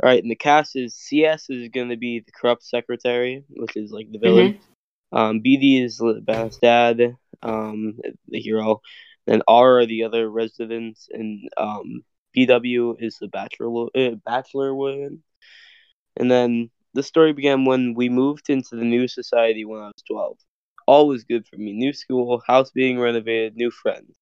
[0.02, 3.78] All right, and the cast is CS is going to be the corrupt secretary, which
[3.78, 4.60] is like the villain.
[5.12, 8.82] Um, BD is Leban's dad, um, the hero.
[9.27, 12.03] Then R are the other residents, and um,
[12.34, 15.23] BW is the bachelor uh, bachelor woman.
[16.17, 20.03] And then the story began when we moved into the new society when I was
[20.10, 20.38] twelve.
[20.88, 21.73] All was good for me.
[21.73, 24.15] New school, house being renovated, new friends.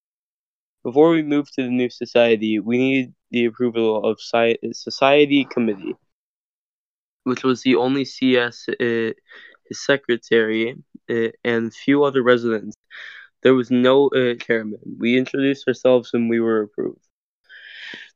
[0.83, 5.95] Before we moved to the new society, we needed the approval of sci- society committee,
[7.23, 9.11] which was the only CS, uh,
[9.67, 10.75] his secretary,
[11.43, 12.77] and few other residents.
[13.43, 14.79] There was no uh, chairman.
[14.99, 17.01] We introduced ourselves and we were approved.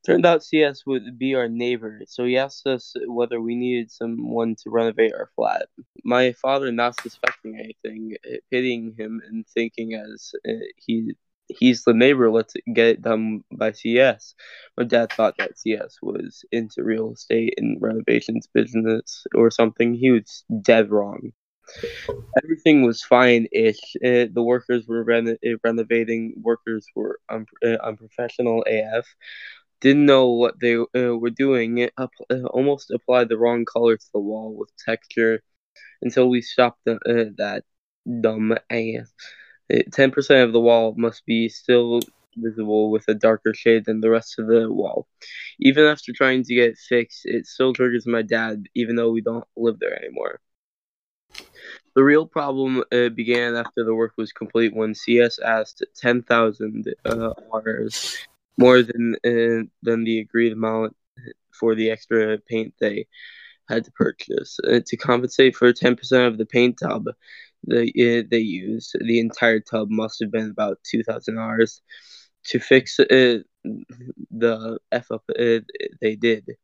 [0.06, 4.56] Turned out CS would be our neighbor, so he asked us whether we needed someone
[4.62, 5.68] to renovate our flat.
[6.04, 11.16] My father, not suspecting anything, uh, pitying him and thinking as uh, he
[11.48, 14.36] he's the neighbor, let's get it done by CS.
[14.78, 19.94] My dad thought that CS was into real estate and renovations business or something.
[19.96, 21.32] He was dead wrong.
[22.44, 23.96] Everything was fine ish.
[24.02, 29.06] The workers were reno- uh, renovating, workers were un- uh, unprofessional AF.
[29.82, 31.78] Didn't know what they uh, were doing.
[31.80, 32.12] It up-
[32.52, 35.42] almost applied the wrong color to the wall with texture
[36.02, 37.64] until we stopped the, uh, that
[38.22, 39.08] dumb AF.
[39.92, 42.00] Ten percent of the wall must be still
[42.36, 45.08] visible with a darker shade than the rest of the wall.
[45.60, 49.22] Even after trying to get it fixed, it still triggers my dad, even though we
[49.22, 50.40] don't live there anymore.
[51.96, 57.30] The real problem uh, began after the work was complete when CS asked 10,000 uh,
[57.54, 58.18] Rs,
[58.58, 60.96] more than uh, than the agreed amount
[61.52, 63.08] for the extra paint they
[63.70, 64.60] had to purchase.
[64.68, 67.06] Uh, to compensate for 10% of the paint tub
[67.68, 71.82] they, uh, they used, the entire tub must have been about 2,000 Rs.
[72.46, 75.60] to fix uh, the f up uh,
[76.02, 76.44] they did.
[76.48, 76.58] It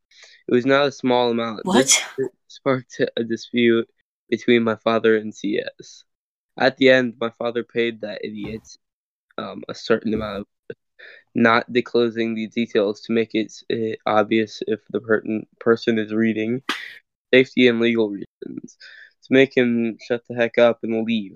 [0.51, 1.61] was not a small amount.
[1.63, 1.85] What?
[2.17, 3.87] This sparked a dispute
[4.31, 6.05] between my father and CS.
[6.57, 8.67] At the end, my father paid that idiot
[9.37, 10.75] um, a certain amount of
[11.35, 15.23] not disclosing the details to make it uh, obvious if the per-
[15.59, 16.63] person is reading,
[17.33, 18.77] safety and legal reasons,
[19.23, 21.35] to make him shut the heck up and leave.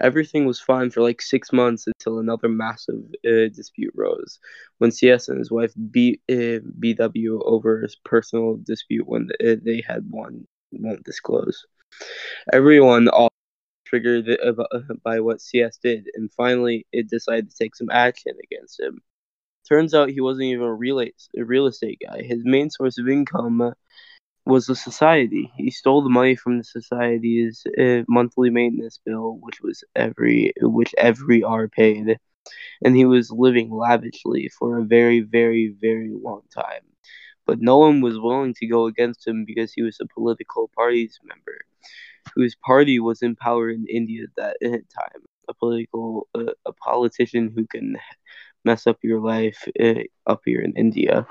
[0.00, 4.38] Everything was fine for like six months until another massive uh, dispute rose
[4.78, 10.10] when CS and his wife B, uh, BW over his personal dispute when they had
[10.10, 11.66] one won't disclose.
[12.52, 13.30] Everyone all
[13.86, 14.26] triggered
[15.04, 19.02] by what CS did, and finally it decided to take some action against him.
[19.68, 20.98] Turns out he wasn't even a real,
[21.66, 22.22] estate guy.
[22.22, 23.74] His main source of income
[24.46, 25.52] was the society.
[25.56, 30.94] He stole the money from the society's uh, monthly maintenance bill, which was every which
[30.98, 32.18] every R paid,
[32.84, 36.82] and he was living lavishly for a very, very, very long time.
[37.46, 41.18] But no one was willing to go against him because he was a political party's
[41.24, 41.58] member,
[42.34, 45.22] whose party was in power in India at that time.
[45.48, 47.96] A political, uh, a politician who can
[48.64, 51.26] mess up your life uh, up here in India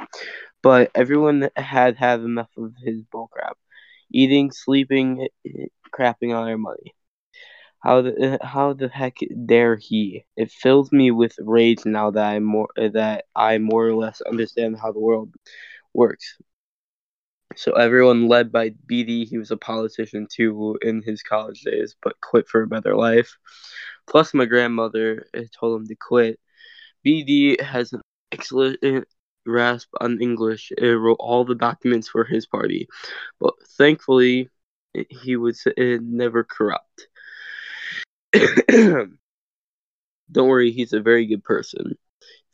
[0.63, 3.53] but everyone had had enough of his bullcrap.
[4.11, 5.27] Eating, sleeping,
[5.93, 6.93] crapping on our money.
[7.83, 10.23] How the how the heck dare he?
[10.35, 14.77] It fills me with rage now that I more that I more or less understand
[14.81, 15.29] how the world
[15.95, 16.37] works.
[17.55, 22.19] So everyone led by BD, he was a politician too in his college days, but
[22.21, 23.37] quit for a better life.
[24.07, 25.25] Plus, my grandmother
[25.57, 26.39] told him to quit.
[27.05, 28.79] BD has an excellent
[29.45, 32.87] grasp on English and wrote all the documents for his party,
[33.39, 34.49] but thankfully
[35.09, 37.07] he was uh, never corrupt.
[40.31, 41.97] Don't worry, he's a very good person.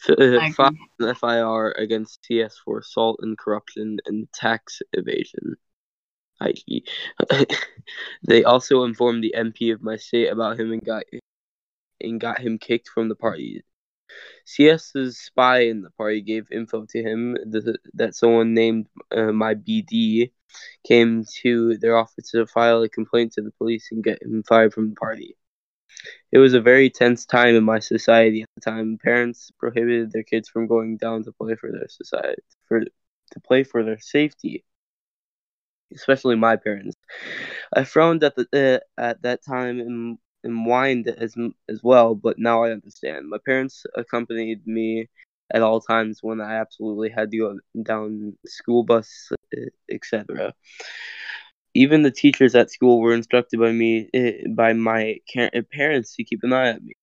[0.09, 5.55] Uh, FIR against CS for assault and corruption and tax evasion.
[8.27, 11.03] they also informed the MP of my state about him and got
[11.99, 13.63] and got him kicked from the party.
[14.45, 19.55] CS's spy in the party gave info to him that, that someone named uh, my
[19.55, 20.31] BD
[20.85, 24.73] came to their office to file a complaint to the police and get him fired
[24.73, 25.37] from the party.
[26.31, 28.97] It was a very tense time in my society at the time.
[29.03, 33.63] Parents prohibited their kids from going down to play for their society for to play
[33.63, 34.63] for their safety.
[35.93, 36.95] Especially my parents.
[37.75, 38.47] I frowned at the
[38.97, 41.35] uh, at that time and and whined as
[41.69, 43.29] as well, but now I understand.
[43.29, 45.09] My parents accompanied me
[45.53, 49.31] at all times when I absolutely had to go down school bus,
[49.91, 50.53] etc.
[51.73, 55.17] Even the teachers at school were instructed by me eh, by my
[55.71, 56.93] parents to keep an eye on me.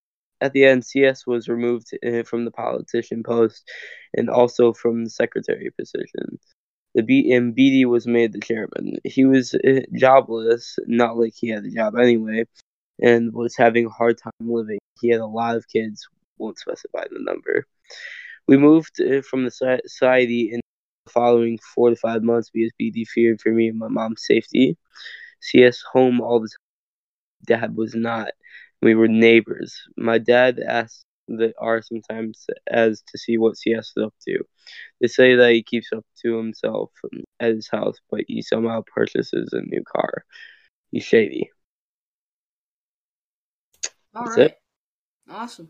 [0.41, 3.69] At the end, CS was removed eh, from the politician post
[4.15, 6.39] and also from the secretary position.
[6.95, 8.97] The B- and BD was made the chairman.
[9.05, 12.45] He was eh, jobless, not like he had a job anyway,
[13.03, 14.79] and was having a hard time living.
[15.01, 17.67] He had a lot of kids, won't specify the number.
[18.49, 20.61] We moved from the society in
[21.09, 24.77] following four to five months because BD feared for me and my mom's safety.
[25.41, 27.61] CS home all the time.
[27.61, 28.31] Dad was not.
[28.83, 29.81] We were neighbors.
[29.97, 34.39] My dad asked the R sometimes as to see what CS is up to.
[35.01, 36.91] They say that he keeps up to himself
[37.41, 40.25] at his house, but he somehow purchases a new car.
[40.91, 41.51] He's shady.
[44.15, 44.47] All That's right.
[44.47, 44.59] It.
[45.31, 45.69] Awesome.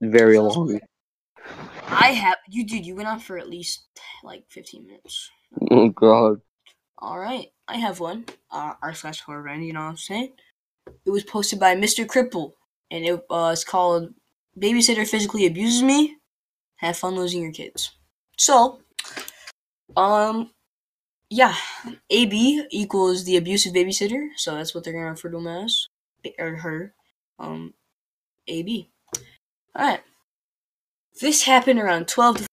[0.00, 0.80] Very long.
[1.86, 3.84] I have you dude, you went on for at least
[4.22, 5.30] like fifteen minutes.
[5.70, 6.40] Oh god.
[6.98, 7.48] All right.
[7.68, 8.26] I have one.
[8.50, 10.32] Uh r slash horror you know what I'm saying?
[11.06, 12.06] It was posted by Mr.
[12.06, 12.52] Cripple
[12.90, 14.12] and it uh it's called
[14.58, 16.16] Babysitter Physically Abuses Me.
[16.76, 17.92] Have fun losing your kids.
[18.36, 18.80] So
[19.96, 20.50] um
[21.30, 21.54] yeah,
[22.10, 25.88] AB equals the abusive babysitter, so that's what they're gonna refer to him as.
[26.38, 26.94] Or her
[27.38, 27.74] um,
[28.46, 28.88] AB.
[29.76, 30.00] Alright.
[31.20, 32.46] This happened around 12 to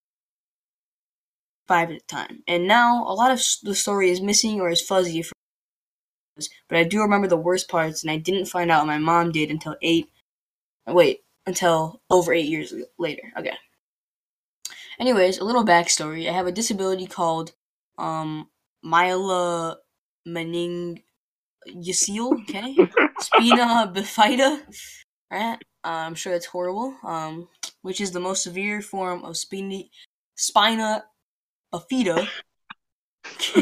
[1.68, 4.80] 5 at the time, and now a lot of the story is missing or is
[4.80, 5.24] fuzzy.
[6.68, 9.50] But I do remember the worst parts, and I didn't find out my mom did
[9.50, 10.08] until 8.
[10.88, 13.32] Wait, until over 8 years later.
[13.36, 13.56] Okay.
[14.98, 16.28] Anyways, a little backstory.
[16.28, 17.52] I have a disability called
[17.98, 18.48] um,
[18.84, 19.76] myela
[20.24, 21.02] mening
[21.68, 22.76] Yacil, okay?
[23.18, 24.60] Spina bifida,
[25.30, 25.58] right?
[25.84, 26.96] Uh, I'm sure that's horrible.
[27.02, 27.48] Um,
[27.82, 29.82] which is the most severe form of spina,
[30.34, 31.04] spina
[31.72, 32.26] bifida,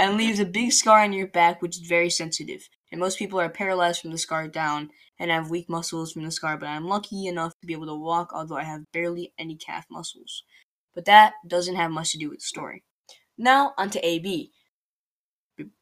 [0.00, 2.68] and leaves a big scar on your back, which is very sensitive.
[2.90, 6.30] and most people are paralyzed from the scar down and have weak muscles from the
[6.30, 9.56] scar, but I'm lucky enough to be able to walk, although I have barely any
[9.56, 10.44] calf muscles.
[10.94, 12.82] But that doesn't have much to do with the story.
[13.38, 14.52] Now, on to AB,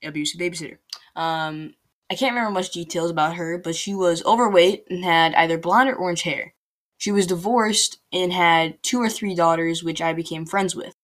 [0.04, 0.78] abusive babysitter.
[1.16, 1.74] Um,
[2.10, 5.90] I can't remember much details about her, but she was overweight and had either blonde
[5.90, 6.54] or orange hair.
[7.00, 10.94] She was divorced and had two or three daughters, which I became friends with.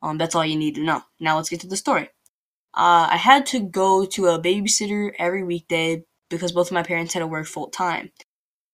[0.00, 1.02] Um, that's all you need to know.
[1.20, 2.08] Now let's get to the story.
[2.72, 7.12] Uh, I had to go to a babysitter every weekday because both of my parents
[7.12, 8.10] had to work full time.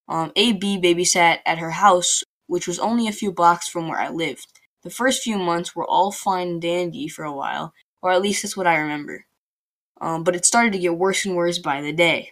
[0.07, 4.07] Um, AB babysat at her house, which was only a few blocks from where I
[4.07, 4.47] lived.
[4.83, 8.43] The first few months were all fine and dandy for a while, or at least
[8.43, 9.25] that's what I remember.
[9.99, 12.31] Um, but it started to get worse and worse by the day.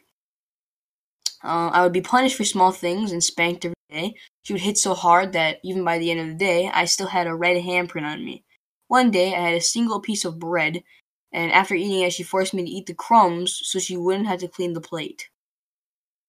[1.43, 4.15] Uh, I would be punished for small things and spanked every day.
[4.43, 7.08] She would hit so hard that even by the end of the day, I still
[7.08, 8.43] had a red handprint on me.
[8.88, 10.84] One day, I had a single piece of bread,
[11.32, 14.39] and after eating it, she forced me to eat the crumbs so she wouldn't have
[14.39, 15.30] to clean the plate.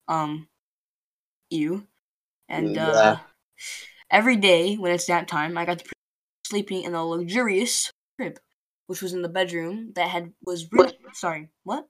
[0.09, 0.49] Um,
[1.51, 1.87] ew.
[2.49, 3.19] And uh, Yeah.
[4.11, 5.85] every day when it's nap time, I got to
[6.47, 8.39] sleeping in a luxurious crib,
[8.87, 11.89] which was in the bedroom that had was really sorry what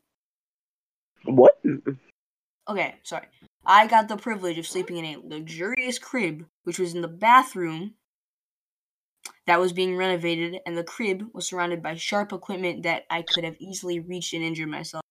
[1.24, 1.58] What?
[2.70, 3.26] Okay sorry
[3.64, 7.94] I got the privilege of sleeping in a luxurious crib, which was in the bathroom
[9.46, 13.44] that was being renovated, and the crib was surrounded by sharp equipment that I could
[13.44, 15.02] have easily reached and injured myself.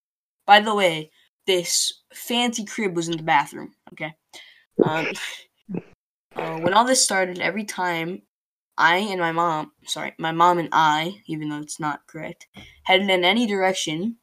[0.46, 1.12] By the way,
[1.46, 3.74] this fancy crib was in the bathroom.
[3.94, 4.16] Okay.
[4.84, 5.08] Um,
[6.36, 8.24] uh, when all this started, every time
[8.78, 12.48] I and my mom, sorry, my mom and I, even though it's not correct,
[12.84, 14.18] headed in any direction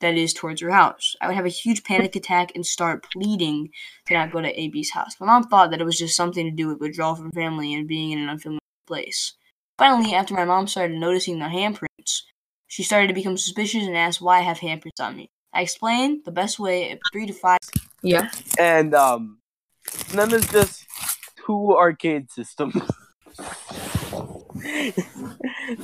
[0.00, 3.70] that is towards her house, I would have a huge panic attack and start pleading
[4.06, 5.16] to not go to AB's house.
[5.20, 7.88] My mom thought that it was just something to do with withdrawal from family and
[7.88, 9.34] being in an unfamiliar place.
[9.78, 12.22] Finally, after my mom started noticing the handprints,
[12.66, 15.30] she started to become suspicious and asked why I have handprints on me.
[15.52, 17.58] I explained the best way, three to five.
[18.02, 18.30] Yeah.
[18.58, 19.38] And um,
[20.10, 20.86] and then there's just
[21.46, 22.74] two arcade systems.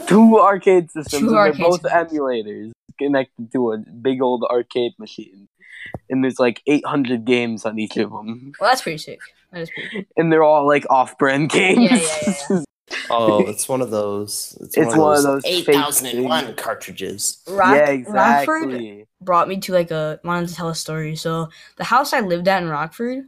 [0.06, 2.12] two arcade systems, Two and arcade they're both systems.
[2.12, 5.48] emulators connected to a big old arcade machine.
[6.08, 9.20] And there's like 800 games on each of them, Well, that's pretty sick.
[9.52, 9.88] That is pretty.
[9.90, 10.02] Cool.
[10.16, 11.90] and they're all like off-brand games.
[11.90, 12.62] Yeah, yeah, yeah,
[13.10, 14.56] Oh, it's one of those.
[14.60, 16.60] It's, It's one of those eight fake thousand and one things.
[16.60, 17.42] cartridges.
[17.48, 21.16] Rock, yeah, Rockford brought me to like a wanted to tell a story.
[21.16, 23.24] So the house I lived at in Rockford,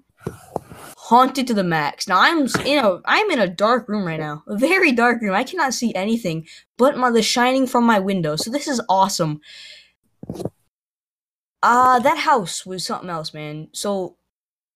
[1.04, 2.08] haunted to the max.
[2.08, 5.34] Now I'm in a I'm in a dark room right now, a very dark room.
[5.34, 6.46] I cannot see anything
[6.78, 8.36] but my the shining from my window.
[8.36, 9.42] So this is awesome.
[11.62, 13.68] Uh that house was something else, man.
[13.72, 14.16] So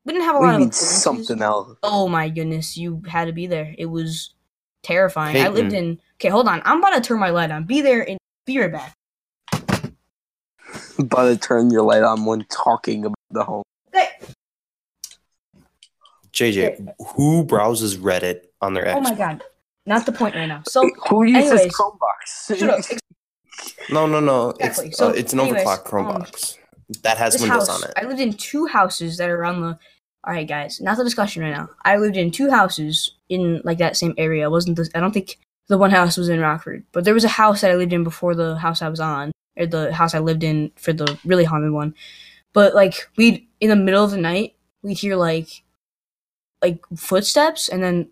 [0.04, 1.78] we didn't have a We lot of need something else.
[1.82, 3.74] Oh my goodness, you had to be there.
[3.78, 4.34] It was
[4.82, 5.38] terrifying.
[5.38, 5.98] I lived in.
[6.16, 6.60] Okay, hold on.
[6.66, 7.64] I'm about to turn my light on.
[7.64, 8.94] Be there and be right back.
[10.98, 13.62] But to turn your light on when talking about the home.
[16.32, 16.52] Hey.
[16.52, 19.42] JJ, who browses Reddit on their Oh my god.
[19.86, 20.62] Not the point right now.
[20.66, 23.00] So Who uses anyways, Chromebox?
[23.90, 24.50] No, no, no.
[24.50, 24.88] Exactly.
[24.88, 26.58] It's So, uh, it's an anyways, overclock Chromebox
[27.02, 27.94] that has Windows house, on it.
[27.96, 29.78] I lived in two houses that are on the.
[30.24, 31.70] All right, guys, not the discussion right now.
[31.84, 34.46] I lived in two houses in like that same area.
[34.46, 34.90] It wasn't the?
[34.94, 35.38] I don't think
[35.68, 38.04] the one house was in Rockford, but there was a house that I lived in
[38.04, 41.44] before the house I was on, or the house I lived in for the really
[41.44, 41.94] haunted one.
[42.52, 45.62] But like we'd in the middle of the night, we'd hear like
[46.62, 48.09] like footsteps, and then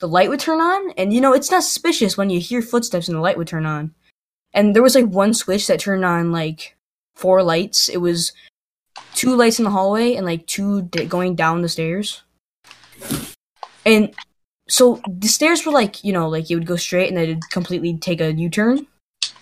[0.00, 3.08] the light would turn on, and you know it's not suspicious when you hear footsteps
[3.08, 3.94] and the light would turn on.
[4.54, 6.76] And there was like one switch that turned on like
[7.14, 7.88] four lights.
[7.88, 8.32] It was
[9.14, 12.22] two lights in the hallway and like two d- going down the stairs.
[13.84, 14.14] And
[14.68, 17.50] so the stairs were like, you know, like you would go straight and then it'd
[17.50, 18.86] completely take a U turn,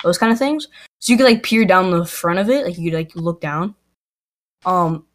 [0.03, 0.69] those kind of things.
[1.01, 3.41] So you could like peer down the front of it, like you could like look
[3.41, 3.75] down.
[4.65, 5.07] Um,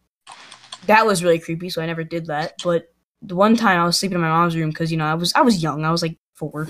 [0.86, 2.56] that was really creepy, so I never did that.
[2.64, 5.14] But the one time I was sleeping in my mom's room because you know I
[5.14, 6.68] was I was young, I was like four,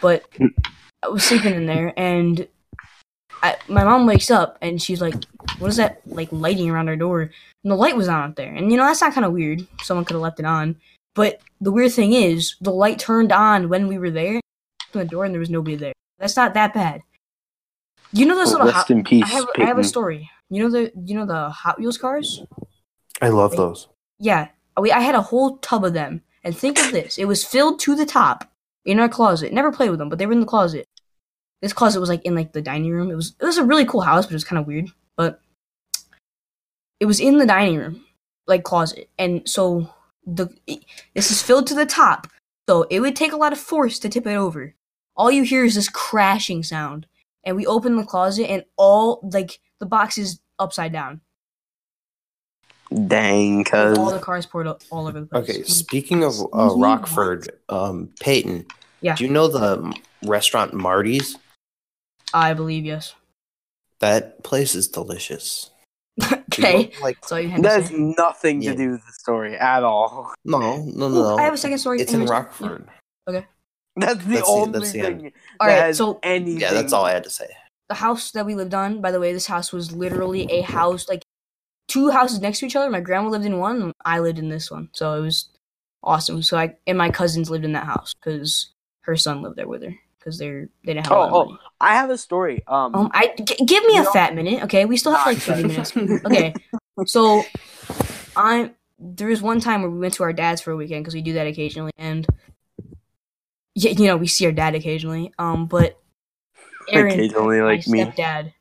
[0.00, 0.24] but
[1.02, 2.46] I was sleeping in there and
[3.42, 5.14] I, my mom wakes up and she's like,
[5.58, 8.52] "What is that like lighting around our door?" And the light was on up there,
[8.52, 9.66] and you know that's not kind of weird.
[9.82, 10.76] Someone could have left it on,
[11.14, 14.40] but the weird thing is the light turned on when we were there.
[14.90, 15.92] Opened the door and there was nobody there.
[16.18, 17.02] That's not that bad.
[18.12, 18.66] You know those Oh, little.
[18.68, 20.30] rest Hot, in peace, I have I have a story.
[20.50, 22.42] You know the you know the Hot Wheels cars.
[23.20, 23.86] I love those.
[24.18, 24.48] Yeah,
[24.80, 27.80] we I had a whole tub of them, and think of this: it was filled
[27.80, 28.50] to the top
[28.84, 29.52] in our closet.
[29.52, 30.86] Never played with them, but they were in the closet.
[31.60, 33.10] This closet was like in like the dining room.
[33.10, 34.88] It was it was a really cool house, but it was kind of weird.
[35.16, 35.40] But
[37.00, 38.04] it was in the dining room,
[38.46, 39.92] like closet, and so
[40.26, 40.48] the
[41.14, 42.28] this is filled to the top.
[42.68, 44.74] So it would take a lot of force to tip it over.
[45.16, 47.06] All you hear is this crashing sound,
[47.44, 51.20] and we open the closet, and all like the box is upside down.
[53.06, 53.98] Dang, cuz.
[53.98, 55.42] all the cars poured all all over the place.
[55.50, 58.66] Okay, speaking of uh, Rockford, um, Payton.
[59.02, 59.14] Yeah.
[59.14, 61.36] Do you know the restaurant Marty's?
[62.32, 63.14] I believe yes.
[64.00, 65.70] That place is delicious.
[66.58, 66.84] You okay.
[66.86, 68.72] go, Like So you had That has nothing Yeah.
[68.72, 70.32] to do with the story at all.
[70.44, 71.36] no, no, Ooh, no.
[71.38, 72.00] I have a second story.
[72.00, 72.88] It's in Anyways, Rockford.
[73.28, 73.44] That's the
[73.96, 75.32] That's the- only that's the thing end.
[75.60, 75.82] All that right.
[75.84, 76.60] has So anything.
[76.60, 77.48] Yeah, that's all I had to say.
[77.88, 81.08] the house that we lived on, by the way, this house was literally a house
[81.08, 81.22] like
[81.88, 82.90] two houses next to each other.
[82.90, 84.88] My grandma lived in one, and I lived in this one.
[84.92, 85.48] So it was
[86.02, 86.42] awesome.
[86.42, 88.70] So I and my cousins lived in that house because
[89.00, 91.46] her son lived there with her because they're they didn't have a lot Oh, of
[91.48, 91.58] oh, money.
[91.80, 92.62] I have a story.
[92.68, 94.84] Um, Um, I g- give me a You know- fat minute, okay?
[94.84, 95.92] We still have like thirty minutes.
[96.26, 96.54] Okay,
[97.06, 97.42] so
[98.36, 101.14] I there was one time where we went to our dad's for a weekend because
[101.14, 102.26] we do that occasionally, and
[103.74, 105.32] yeah, you know we see our dad occasionally.
[105.38, 105.98] Um, but
[106.88, 108.04] Aaron, occasionally, like my me.
[108.04, 108.52] stepdad,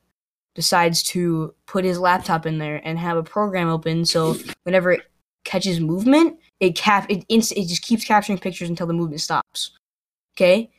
[0.58, 5.04] decides to put his laptop in there and have a program open so whenever it
[5.44, 9.78] catches movement, it cap it inst- it just keeps capturing pictures until the movement stops.
[10.36, 10.72] Okay,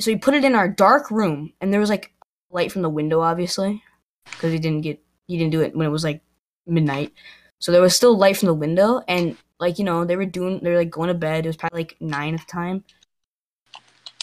[0.00, 2.12] so he put it in our dark room, and there was like
[2.50, 3.84] light from the window, obviously,
[4.24, 6.22] because he didn't get he didn't do it when it was like
[6.66, 7.12] midnight.
[7.60, 10.58] So there was still light from the window, and like you know they were doing
[10.60, 11.46] they were like going to bed.
[11.46, 12.82] It was probably like nine at the time.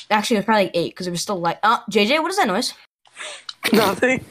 [0.10, 1.60] Actually, it was probably like eight because there was still light.
[1.64, 2.74] Oh, JJ, what is that noise?
[3.74, 4.24] Nothing.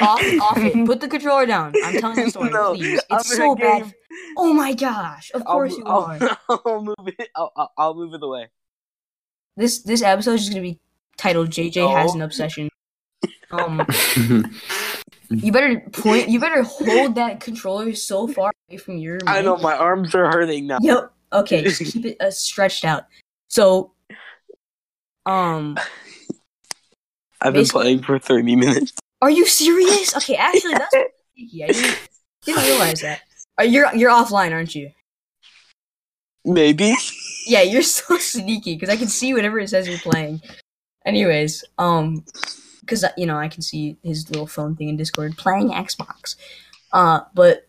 [0.00, 0.86] Off, off it.
[0.86, 1.74] Put the controller down.
[1.84, 3.00] I'm telling the story, No, please.
[3.10, 3.82] I'm It's so bad.
[3.84, 3.92] game.
[4.36, 5.30] Oh my gosh!
[5.34, 6.38] Of I'll, course mo- you I'll, are.
[6.66, 7.28] I'll move it.
[7.36, 8.48] I'll, I'll, I'll move it away.
[9.56, 10.80] This this episode is just gonna be
[11.16, 11.94] titled "JJ No.
[11.94, 12.68] has an obsession."
[13.52, 13.84] Um,
[15.30, 16.28] you better point.
[16.28, 19.18] You better hold that controller so far away from your.
[19.26, 20.78] I know my arms are hurting now.
[20.80, 21.12] Yep.
[21.32, 23.04] Okay, just keep it uh, stretched out.
[23.48, 23.92] So,
[25.26, 25.76] um,
[27.42, 28.92] I've been Basically- playing for 30 minutes.
[29.22, 30.16] are you serious?
[30.16, 30.94] Okay, actually, that's
[31.34, 31.64] sneaky.
[31.64, 31.98] I didn't,
[32.44, 33.20] didn't realize that.
[33.58, 34.90] Uh, you're you're offline, aren't you?
[36.44, 36.94] Maybe.
[37.46, 40.40] Yeah, you're so sneaky because I can see whatever it says you're playing.
[41.04, 42.24] Anyways, um,
[42.80, 46.36] because you know I can see his little phone thing in Discord playing Xbox.
[46.92, 47.66] Uh, but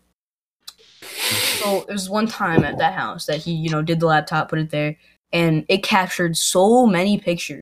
[1.02, 4.48] so there was one time at that house that he, you know, did the laptop,
[4.48, 4.96] put it there,
[5.32, 7.60] and it captured so many pictures,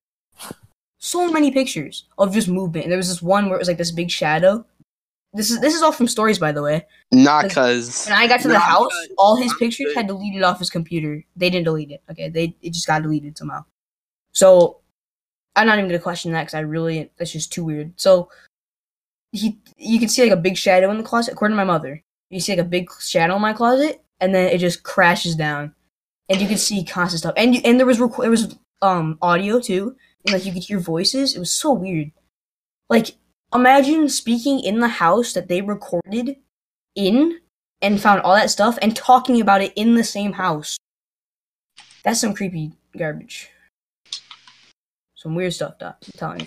[1.01, 2.84] so many pictures of just movement.
[2.84, 4.64] And there was this one where it was like this big shadow.
[5.32, 6.86] This is this is all from stories, by the way.
[7.11, 8.07] Not because.
[8.07, 11.24] When I got to the Nah, house, all his pictures had deleted off his computer.
[11.36, 12.03] They didn't delete it.
[12.11, 13.64] Okay, they it just got deleted somehow.
[14.32, 14.80] So
[15.57, 17.92] I'm not even gonna question that because I really that's just too weird.
[17.96, 18.28] So
[19.32, 21.32] he you can see like a big shadow in the closet.
[21.32, 24.48] According to my mother, you see like a big shadow in my closet, and then
[24.53, 25.74] it just crashes down,
[26.28, 27.34] and you can see constant stuff.
[27.36, 29.96] And you, and there was rec- there was um audio too,
[30.27, 31.35] like you could hear voices.
[31.35, 32.12] It was so weird.
[32.89, 33.16] Like
[33.55, 36.37] imagine speaking in the house that they recorded
[36.95, 37.41] in
[37.83, 40.77] and found all that stuff and talking about it in the same house.
[42.03, 43.51] That's some creepy garbage.
[45.14, 45.97] Some weird stuff, Doc.
[46.03, 46.47] I'm telling you.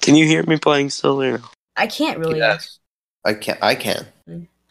[0.00, 1.44] Can you hear me playing still or no?
[1.76, 2.38] I can't really.
[2.38, 2.78] Yes.
[3.24, 4.06] I can I can.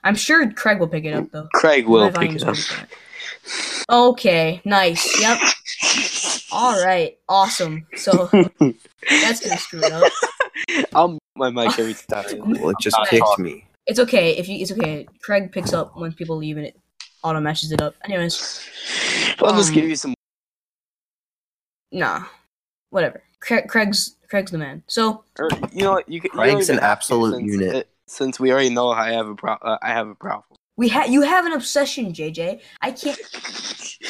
[0.03, 1.47] I'm sure Craig will pick it up though.
[1.53, 2.57] Craig will pick it up.
[3.89, 5.21] Okay, nice.
[5.21, 5.39] Yep.
[6.51, 7.17] All right.
[7.29, 7.85] Awesome.
[7.95, 8.11] So
[9.09, 10.11] that's gonna screw it up.
[10.93, 12.25] I'll mute my mic every time.
[12.59, 13.65] Well, it just Not kicked me.
[13.87, 14.57] It's okay if you.
[14.59, 15.07] It's okay.
[15.23, 16.77] Craig picks up when people leave and it
[17.23, 17.95] auto matches it up.
[18.05, 18.67] Anyways,
[19.39, 20.13] I'll just Um, give you some.
[21.91, 22.23] nah.
[22.89, 23.23] Whatever.
[23.39, 24.83] Craig, Craig's Craig's the man.
[24.87, 26.09] So Or, you know what?
[26.09, 27.75] You, can- you Craig's don't an absolute since unit.
[27.75, 30.50] it- since we already know I have a pro- uh, I have a problem.
[30.81, 32.59] We have you have an obsession, JJ.
[32.81, 33.19] I can't.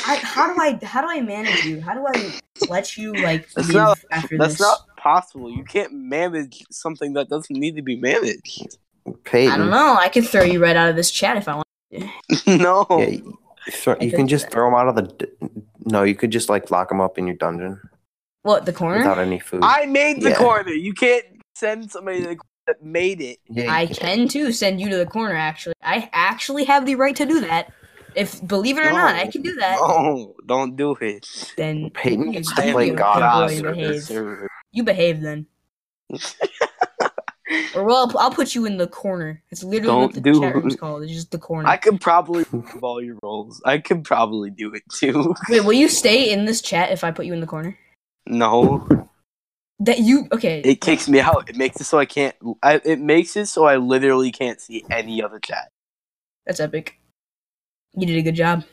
[0.07, 1.81] I, how do I how do I manage you?
[1.81, 4.61] How do I let you like That's live not- after That's this?
[4.61, 5.51] not possible.
[5.51, 8.77] You can't manage something that doesn't need to be managed.
[9.25, 9.51] Payton.
[9.53, 9.97] I don't know.
[9.99, 11.67] I could throw you right out of this chat if I want.
[12.47, 12.85] no.
[12.89, 13.37] Yeah, you,
[13.71, 14.53] throw, you can just that.
[14.53, 15.29] throw him out of the.
[15.87, 17.81] No, you could just like lock him up in your dungeon
[18.43, 18.99] What the corner?
[18.99, 19.59] without any food.
[19.61, 20.37] I made the Yeah.
[20.37, 20.69] corner.
[20.71, 23.39] You can't send somebody to the corner that made it.
[23.49, 25.35] yeah, I can too send you to the corner.
[25.35, 27.71] Actually, I actually have the right to do that.
[28.15, 29.77] If believe it or not, I can do that.
[29.87, 31.25] No, don't do it.
[31.55, 34.37] Then Payton you gets to play God good on boy, the and server.
[34.37, 34.47] behave.
[34.73, 35.47] You behave then.
[37.75, 39.41] Or well, I'll, I'll put you in the corner.
[39.49, 40.79] It's literally what the Don't do chat room's it.
[40.79, 41.03] called.
[41.03, 41.67] It's just the corner.
[41.67, 43.61] I could probably move all your roles.
[43.65, 45.33] I could probably do it too.
[45.49, 47.77] Wait, will you stay in this chat if I put you in the corner?
[48.25, 49.09] No,
[49.81, 50.61] That you okay?
[50.61, 51.49] it kicks me out.
[51.49, 52.35] It makes it so I can't.
[52.61, 55.69] I, it makes it so I literally can't see any other chat.
[56.45, 56.99] That's epic.
[57.93, 58.63] You did a good job.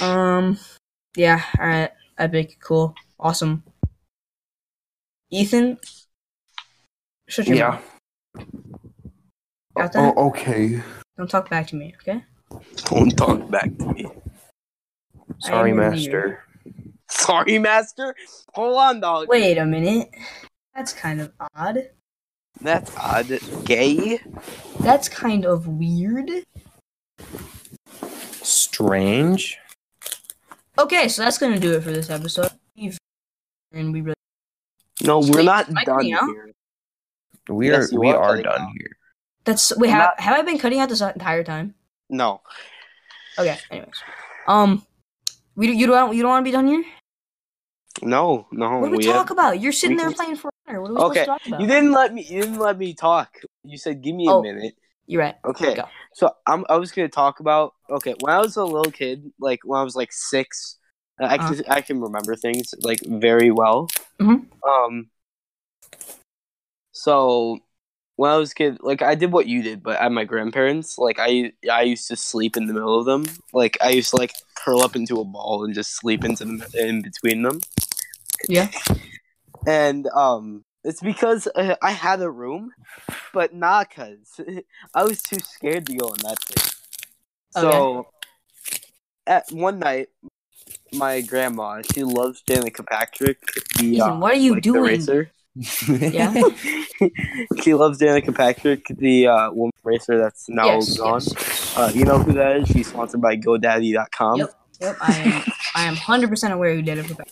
[0.00, 0.58] Um,
[1.16, 1.42] yeah.
[1.58, 1.90] All right.
[2.18, 2.58] Epic.
[2.60, 2.94] Cool.
[3.18, 3.64] Awesome.
[5.30, 5.78] Ethan,
[7.28, 7.70] shut your Yeah.
[7.70, 8.46] mouth.
[9.76, 10.14] Got that?
[10.16, 10.82] Oh, okay.
[11.18, 12.24] Don't talk back to me, okay?
[12.84, 14.06] Don't talk back to me.
[15.40, 15.92] Sorry, am weird.
[15.92, 16.45] master.
[17.26, 18.14] Sorry, master.
[18.54, 19.28] Hold on, dog.
[19.28, 20.10] Wait a minute.
[20.74, 21.88] That's kind of odd.
[22.60, 23.38] That's odd.
[23.64, 24.18] Gay.
[24.80, 26.30] That's kind of weird.
[28.42, 29.58] Strange.
[30.78, 32.50] Okay, so that's gonna do it for this episode.
[33.72, 34.14] And we really
[35.02, 36.50] No, we're Wait, not done cutting here.
[37.48, 38.70] We are you we are are done out.
[38.76, 38.96] here.
[39.44, 39.88] that's wait.
[39.90, 41.74] I'm Have, not- have I been cutting out this entire time?
[42.10, 42.40] No.
[43.38, 43.58] Okay.
[43.70, 44.02] Anyways,
[44.46, 44.84] um,
[45.56, 46.84] we you don't you don't want to be done here?
[48.02, 48.78] No, no.
[48.78, 49.60] What do we, we talk have- about?
[49.60, 50.82] You're sitting we there playing for honor.
[50.82, 51.60] What are we Okay, supposed to talk about?
[51.60, 52.22] You didn't let me.
[52.22, 53.38] You didn't let me talk.
[53.64, 54.42] You said, "Give me a Oh.
[54.42, 54.74] minute."
[55.06, 55.36] You're right.
[55.44, 55.74] Okay.
[55.76, 55.84] Go.
[56.14, 56.64] So I'm.
[56.68, 57.74] I was gonna talk about.
[57.90, 60.78] Okay, when I was a little kid, like when I was like six,
[61.18, 61.54] I Uh-huh.
[61.54, 63.88] can I can remember things like very well.
[64.20, 64.46] Mhm.
[64.68, 65.10] Um.
[66.92, 67.58] So
[68.16, 71.18] when I was kid, like I did what you did, but at my grandparents, like
[71.20, 73.26] I I used to sleep in the middle of them.
[73.52, 76.88] Like I used to like curl up into a ball and just sleep into the,
[76.88, 77.60] in between them.
[78.48, 78.70] Yeah.
[79.66, 82.70] And um, it's because uh, I had a room,
[83.32, 84.40] but not cause
[84.94, 86.72] I was too scared to go in that thing.
[87.50, 88.06] So
[89.26, 90.08] at one night,
[90.92, 93.40] my grandma she loves Danica Patrick.
[93.78, 94.82] The, uh, what are you like doing?
[94.82, 95.32] racer.
[95.88, 96.32] Yeah.
[97.62, 101.20] she loves Danica Patrick, the uh, woman racer that's now yes, gone.
[101.22, 101.76] yes.
[101.76, 102.68] Uh, you know who that is?
[102.68, 104.38] She's sponsored by GoDaddy.com.
[104.38, 104.54] Yep.
[104.80, 104.96] Yep.
[105.00, 105.52] I am.
[105.74, 107.06] I am hundred percent aware who did it.
[107.06, 107.24] For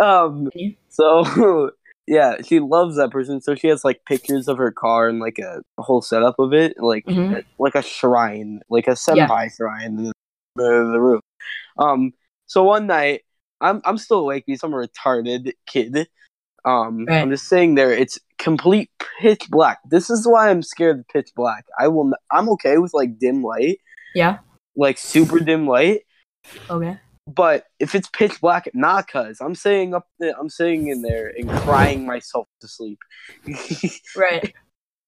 [0.00, 0.48] Um.
[0.88, 1.70] So
[2.06, 3.40] yeah, she loves that person.
[3.40, 6.52] So she has like pictures of her car and like a, a whole setup of
[6.52, 7.42] it, like Mhm.
[7.58, 10.12] like a shrine, like a senpai shrine in the,
[10.56, 11.20] the, the room.
[11.78, 12.12] Um.
[12.46, 13.22] So one night,
[13.60, 16.08] I'm I'm still awake because I'm a retarded kid.
[16.64, 17.04] Um.
[17.06, 17.20] Right.
[17.22, 17.92] I'm just saying there.
[17.92, 18.90] It's complete
[19.20, 19.78] pitch black.
[19.88, 21.64] This is why I'm scared of pitch black.
[21.78, 22.06] I will.
[22.08, 23.78] n- I'm okay with like dim light,
[24.14, 24.38] Yeah.
[24.76, 26.02] like super dim light.
[26.70, 26.98] Okay.
[27.28, 31.28] But if it's pitch black, not cuz I'm saying up there, I'm sitting in there
[31.36, 32.98] and crying myself to sleep.
[34.16, 34.54] Right.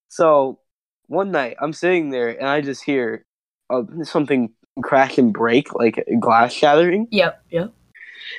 [0.09, 0.61] so
[1.07, 3.25] one night I'm sitting there and I just hear
[3.71, 4.53] uh, something
[4.83, 7.43] crash and break, like glass shattering, Yep.
[7.51, 7.73] Yep.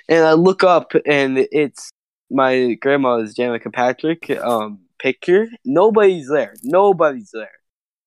[0.09, 1.89] and I look up and it's
[2.29, 5.47] my grandma's Danica Patrick um picture.
[5.65, 6.53] Nobody's there.
[6.63, 7.51] Nobody's there.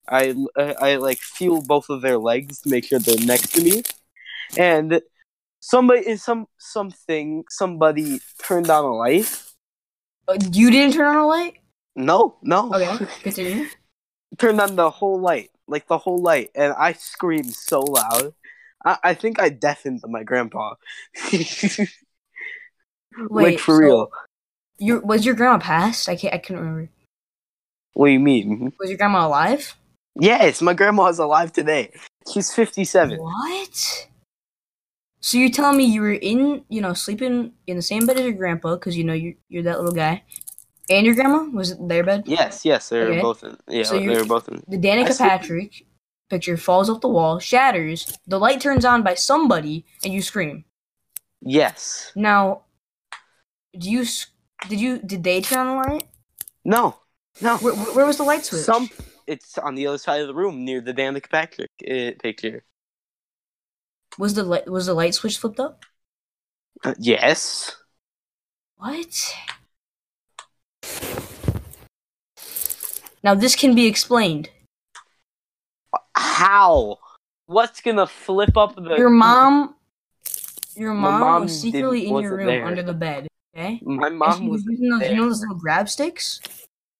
[0.08, 3.62] I, I I like feel both of their legs to make sure they're next to
[3.62, 3.82] me,
[4.56, 5.00] and
[5.64, 9.42] somebody is some something somebody turned on a light.
[10.28, 11.54] Uh, you didn't turn on a light.
[11.96, 12.72] No, no.
[12.74, 13.06] Okay.
[13.22, 13.66] Continue.
[14.38, 18.34] turned on the whole light, like the whole light, and I screamed so loud.
[18.84, 20.74] I, I think I deafened my grandpa.
[21.32, 21.88] Wait.
[23.30, 24.08] like for so real.
[24.78, 26.08] Your was your grandma passed?
[26.08, 26.34] I can't.
[26.34, 26.90] I couldn't remember.
[27.94, 28.72] What do you mean?
[28.78, 29.76] Was your grandma alive?
[30.16, 31.92] Yes, my grandma grandma's alive today.
[32.32, 33.18] She's fifty-seven.
[33.18, 34.08] What?
[35.24, 38.24] So you're telling me you were in, you know, sleeping in the same bed as
[38.24, 40.22] your grandpa because you know you're you're that little guy,
[40.90, 42.24] and your grandma was it their bed?
[42.26, 43.22] Yes, yes, they were Okay.
[43.22, 43.56] both in.
[43.66, 44.62] Yeah, So they were both in.
[44.68, 45.86] The Danica Patrick
[46.28, 48.18] picture falls off the wall, shatters.
[48.26, 50.66] The light turns on by somebody, and you scream.
[51.40, 52.12] Yes.
[52.14, 52.64] Now,
[53.78, 54.04] do you
[54.68, 56.06] did you did they turn on the light?
[56.66, 56.98] No.
[57.40, 57.56] No.
[57.56, 58.64] Where, where where was the light switch?
[58.64, 58.90] Some.
[59.26, 62.62] It's on the other side of the room near the Danica Patrick uh, picture.
[64.18, 65.84] Was the light was the light switch flipped up?
[66.84, 67.76] Uh, yes.
[68.76, 69.34] What?
[73.22, 74.50] Now this can be explained.
[76.14, 76.98] How?
[77.46, 78.96] What's gonna flip up the?
[78.96, 79.74] Your mom,
[80.76, 82.66] your mom, mom was secretly in your room there.
[82.66, 83.28] under the bed.
[83.56, 83.80] Okay.
[83.82, 84.70] My And mom was was.
[84.70, 86.40] using those, you know, those little grab sticks.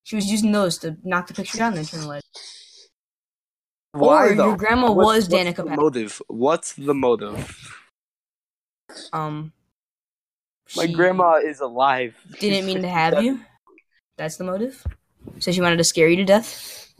[0.05, 2.23] She was using those to knock the picture down and then turn the light.
[3.95, 4.47] Why or though?
[4.49, 5.79] your grandma What's- was what's Danica the Patrick.
[5.81, 6.23] motive?
[6.29, 7.75] What's the motive?
[9.13, 9.53] Um,
[10.77, 12.15] My grandma is alive.
[12.41, 13.41] didn't mean to have you.
[14.17, 14.85] That's the motive.
[15.39, 16.93] So she wanted to scare you to death.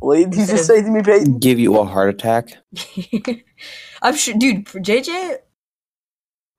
[0.00, 1.38] What did you just say to me, Payton?
[1.38, 2.50] Give you a heart attack.
[4.02, 4.68] I'm sure, dude.
[4.68, 5.38] For JJ,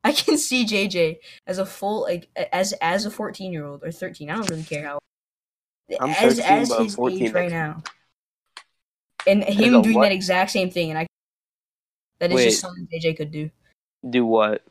[0.03, 3.91] I can see JJ as a full like as as a 14 year old or
[3.91, 4.29] 13.
[4.29, 4.99] I don't really care how.
[5.99, 7.83] I'm as 13, as but I'm his 14 age right next- now,
[9.29, 10.03] and him doing what?
[10.03, 11.07] that exact same thing, and I.
[12.19, 12.43] That is Wait.
[12.45, 13.49] just something JJ could do.
[14.09, 14.63] Do what?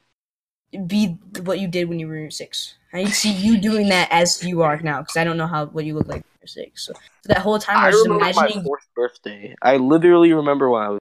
[0.87, 2.75] Be what you did when you were six.
[2.93, 5.85] I see you doing that as you are now, because I don't know how what
[5.85, 6.85] you look like when you're six.
[6.87, 6.93] So
[7.25, 8.65] that whole time I, I was just remember my imagining.
[8.65, 9.55] fourth birthday.
[9.63, 10.99] I literally remember when I was.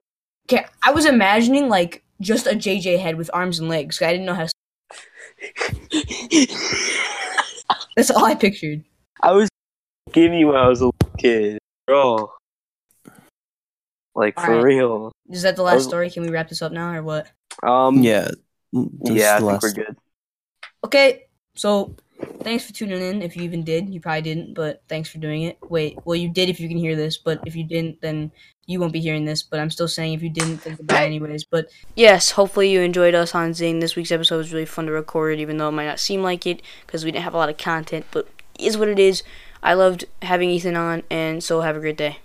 [0.50, 4.00] Okay, I was imagining like just a JJ head with arms and legs.
[4.00, 4.46] I didn't know how.
[4.46, 4.52] To,
[7.96, 8.84] that's all I pictured.
[9.20, 9.48] I was
[10.10, 12.30] skinny when I was a little kid, bro.
[14.18, 14.64] Like for Alright.
[14.64, 15.12] real.
[15.30, 16.10] Is that the last was- story?
[16.10, 17.28] Can we wrap this up now or what?
[17.62, 18.02] Um.
[18.02, 18.30] Yeah.
[18.74, 19.96] mm, Yeah, I is the think we're good.
[20.84, 21.94] Okay, so
[22.42, 23.22] thanks for tuning in.
[23.22, 25.58] If you even did, you probably didn't, but thanks for doing it.
[25.68, 28.30] Wait, well, you did if you can hear this, but if you didn't, then
[28.66, 29.42] you won't be hearing this.
[29.42, 31.44] But I'm still saying if you didn't, think about it anyways.
[31.44, 33.78] But yes, hopefully you enjoyed us on Zing.
[33.80, 36.44] This week's episode was really fun to record, even though it might not seem like
[36.46, 39.22] it because we didn't have a lot of content, but is what it is.
[39.62, 42.18] I loved having Ethan on, and so have a great day.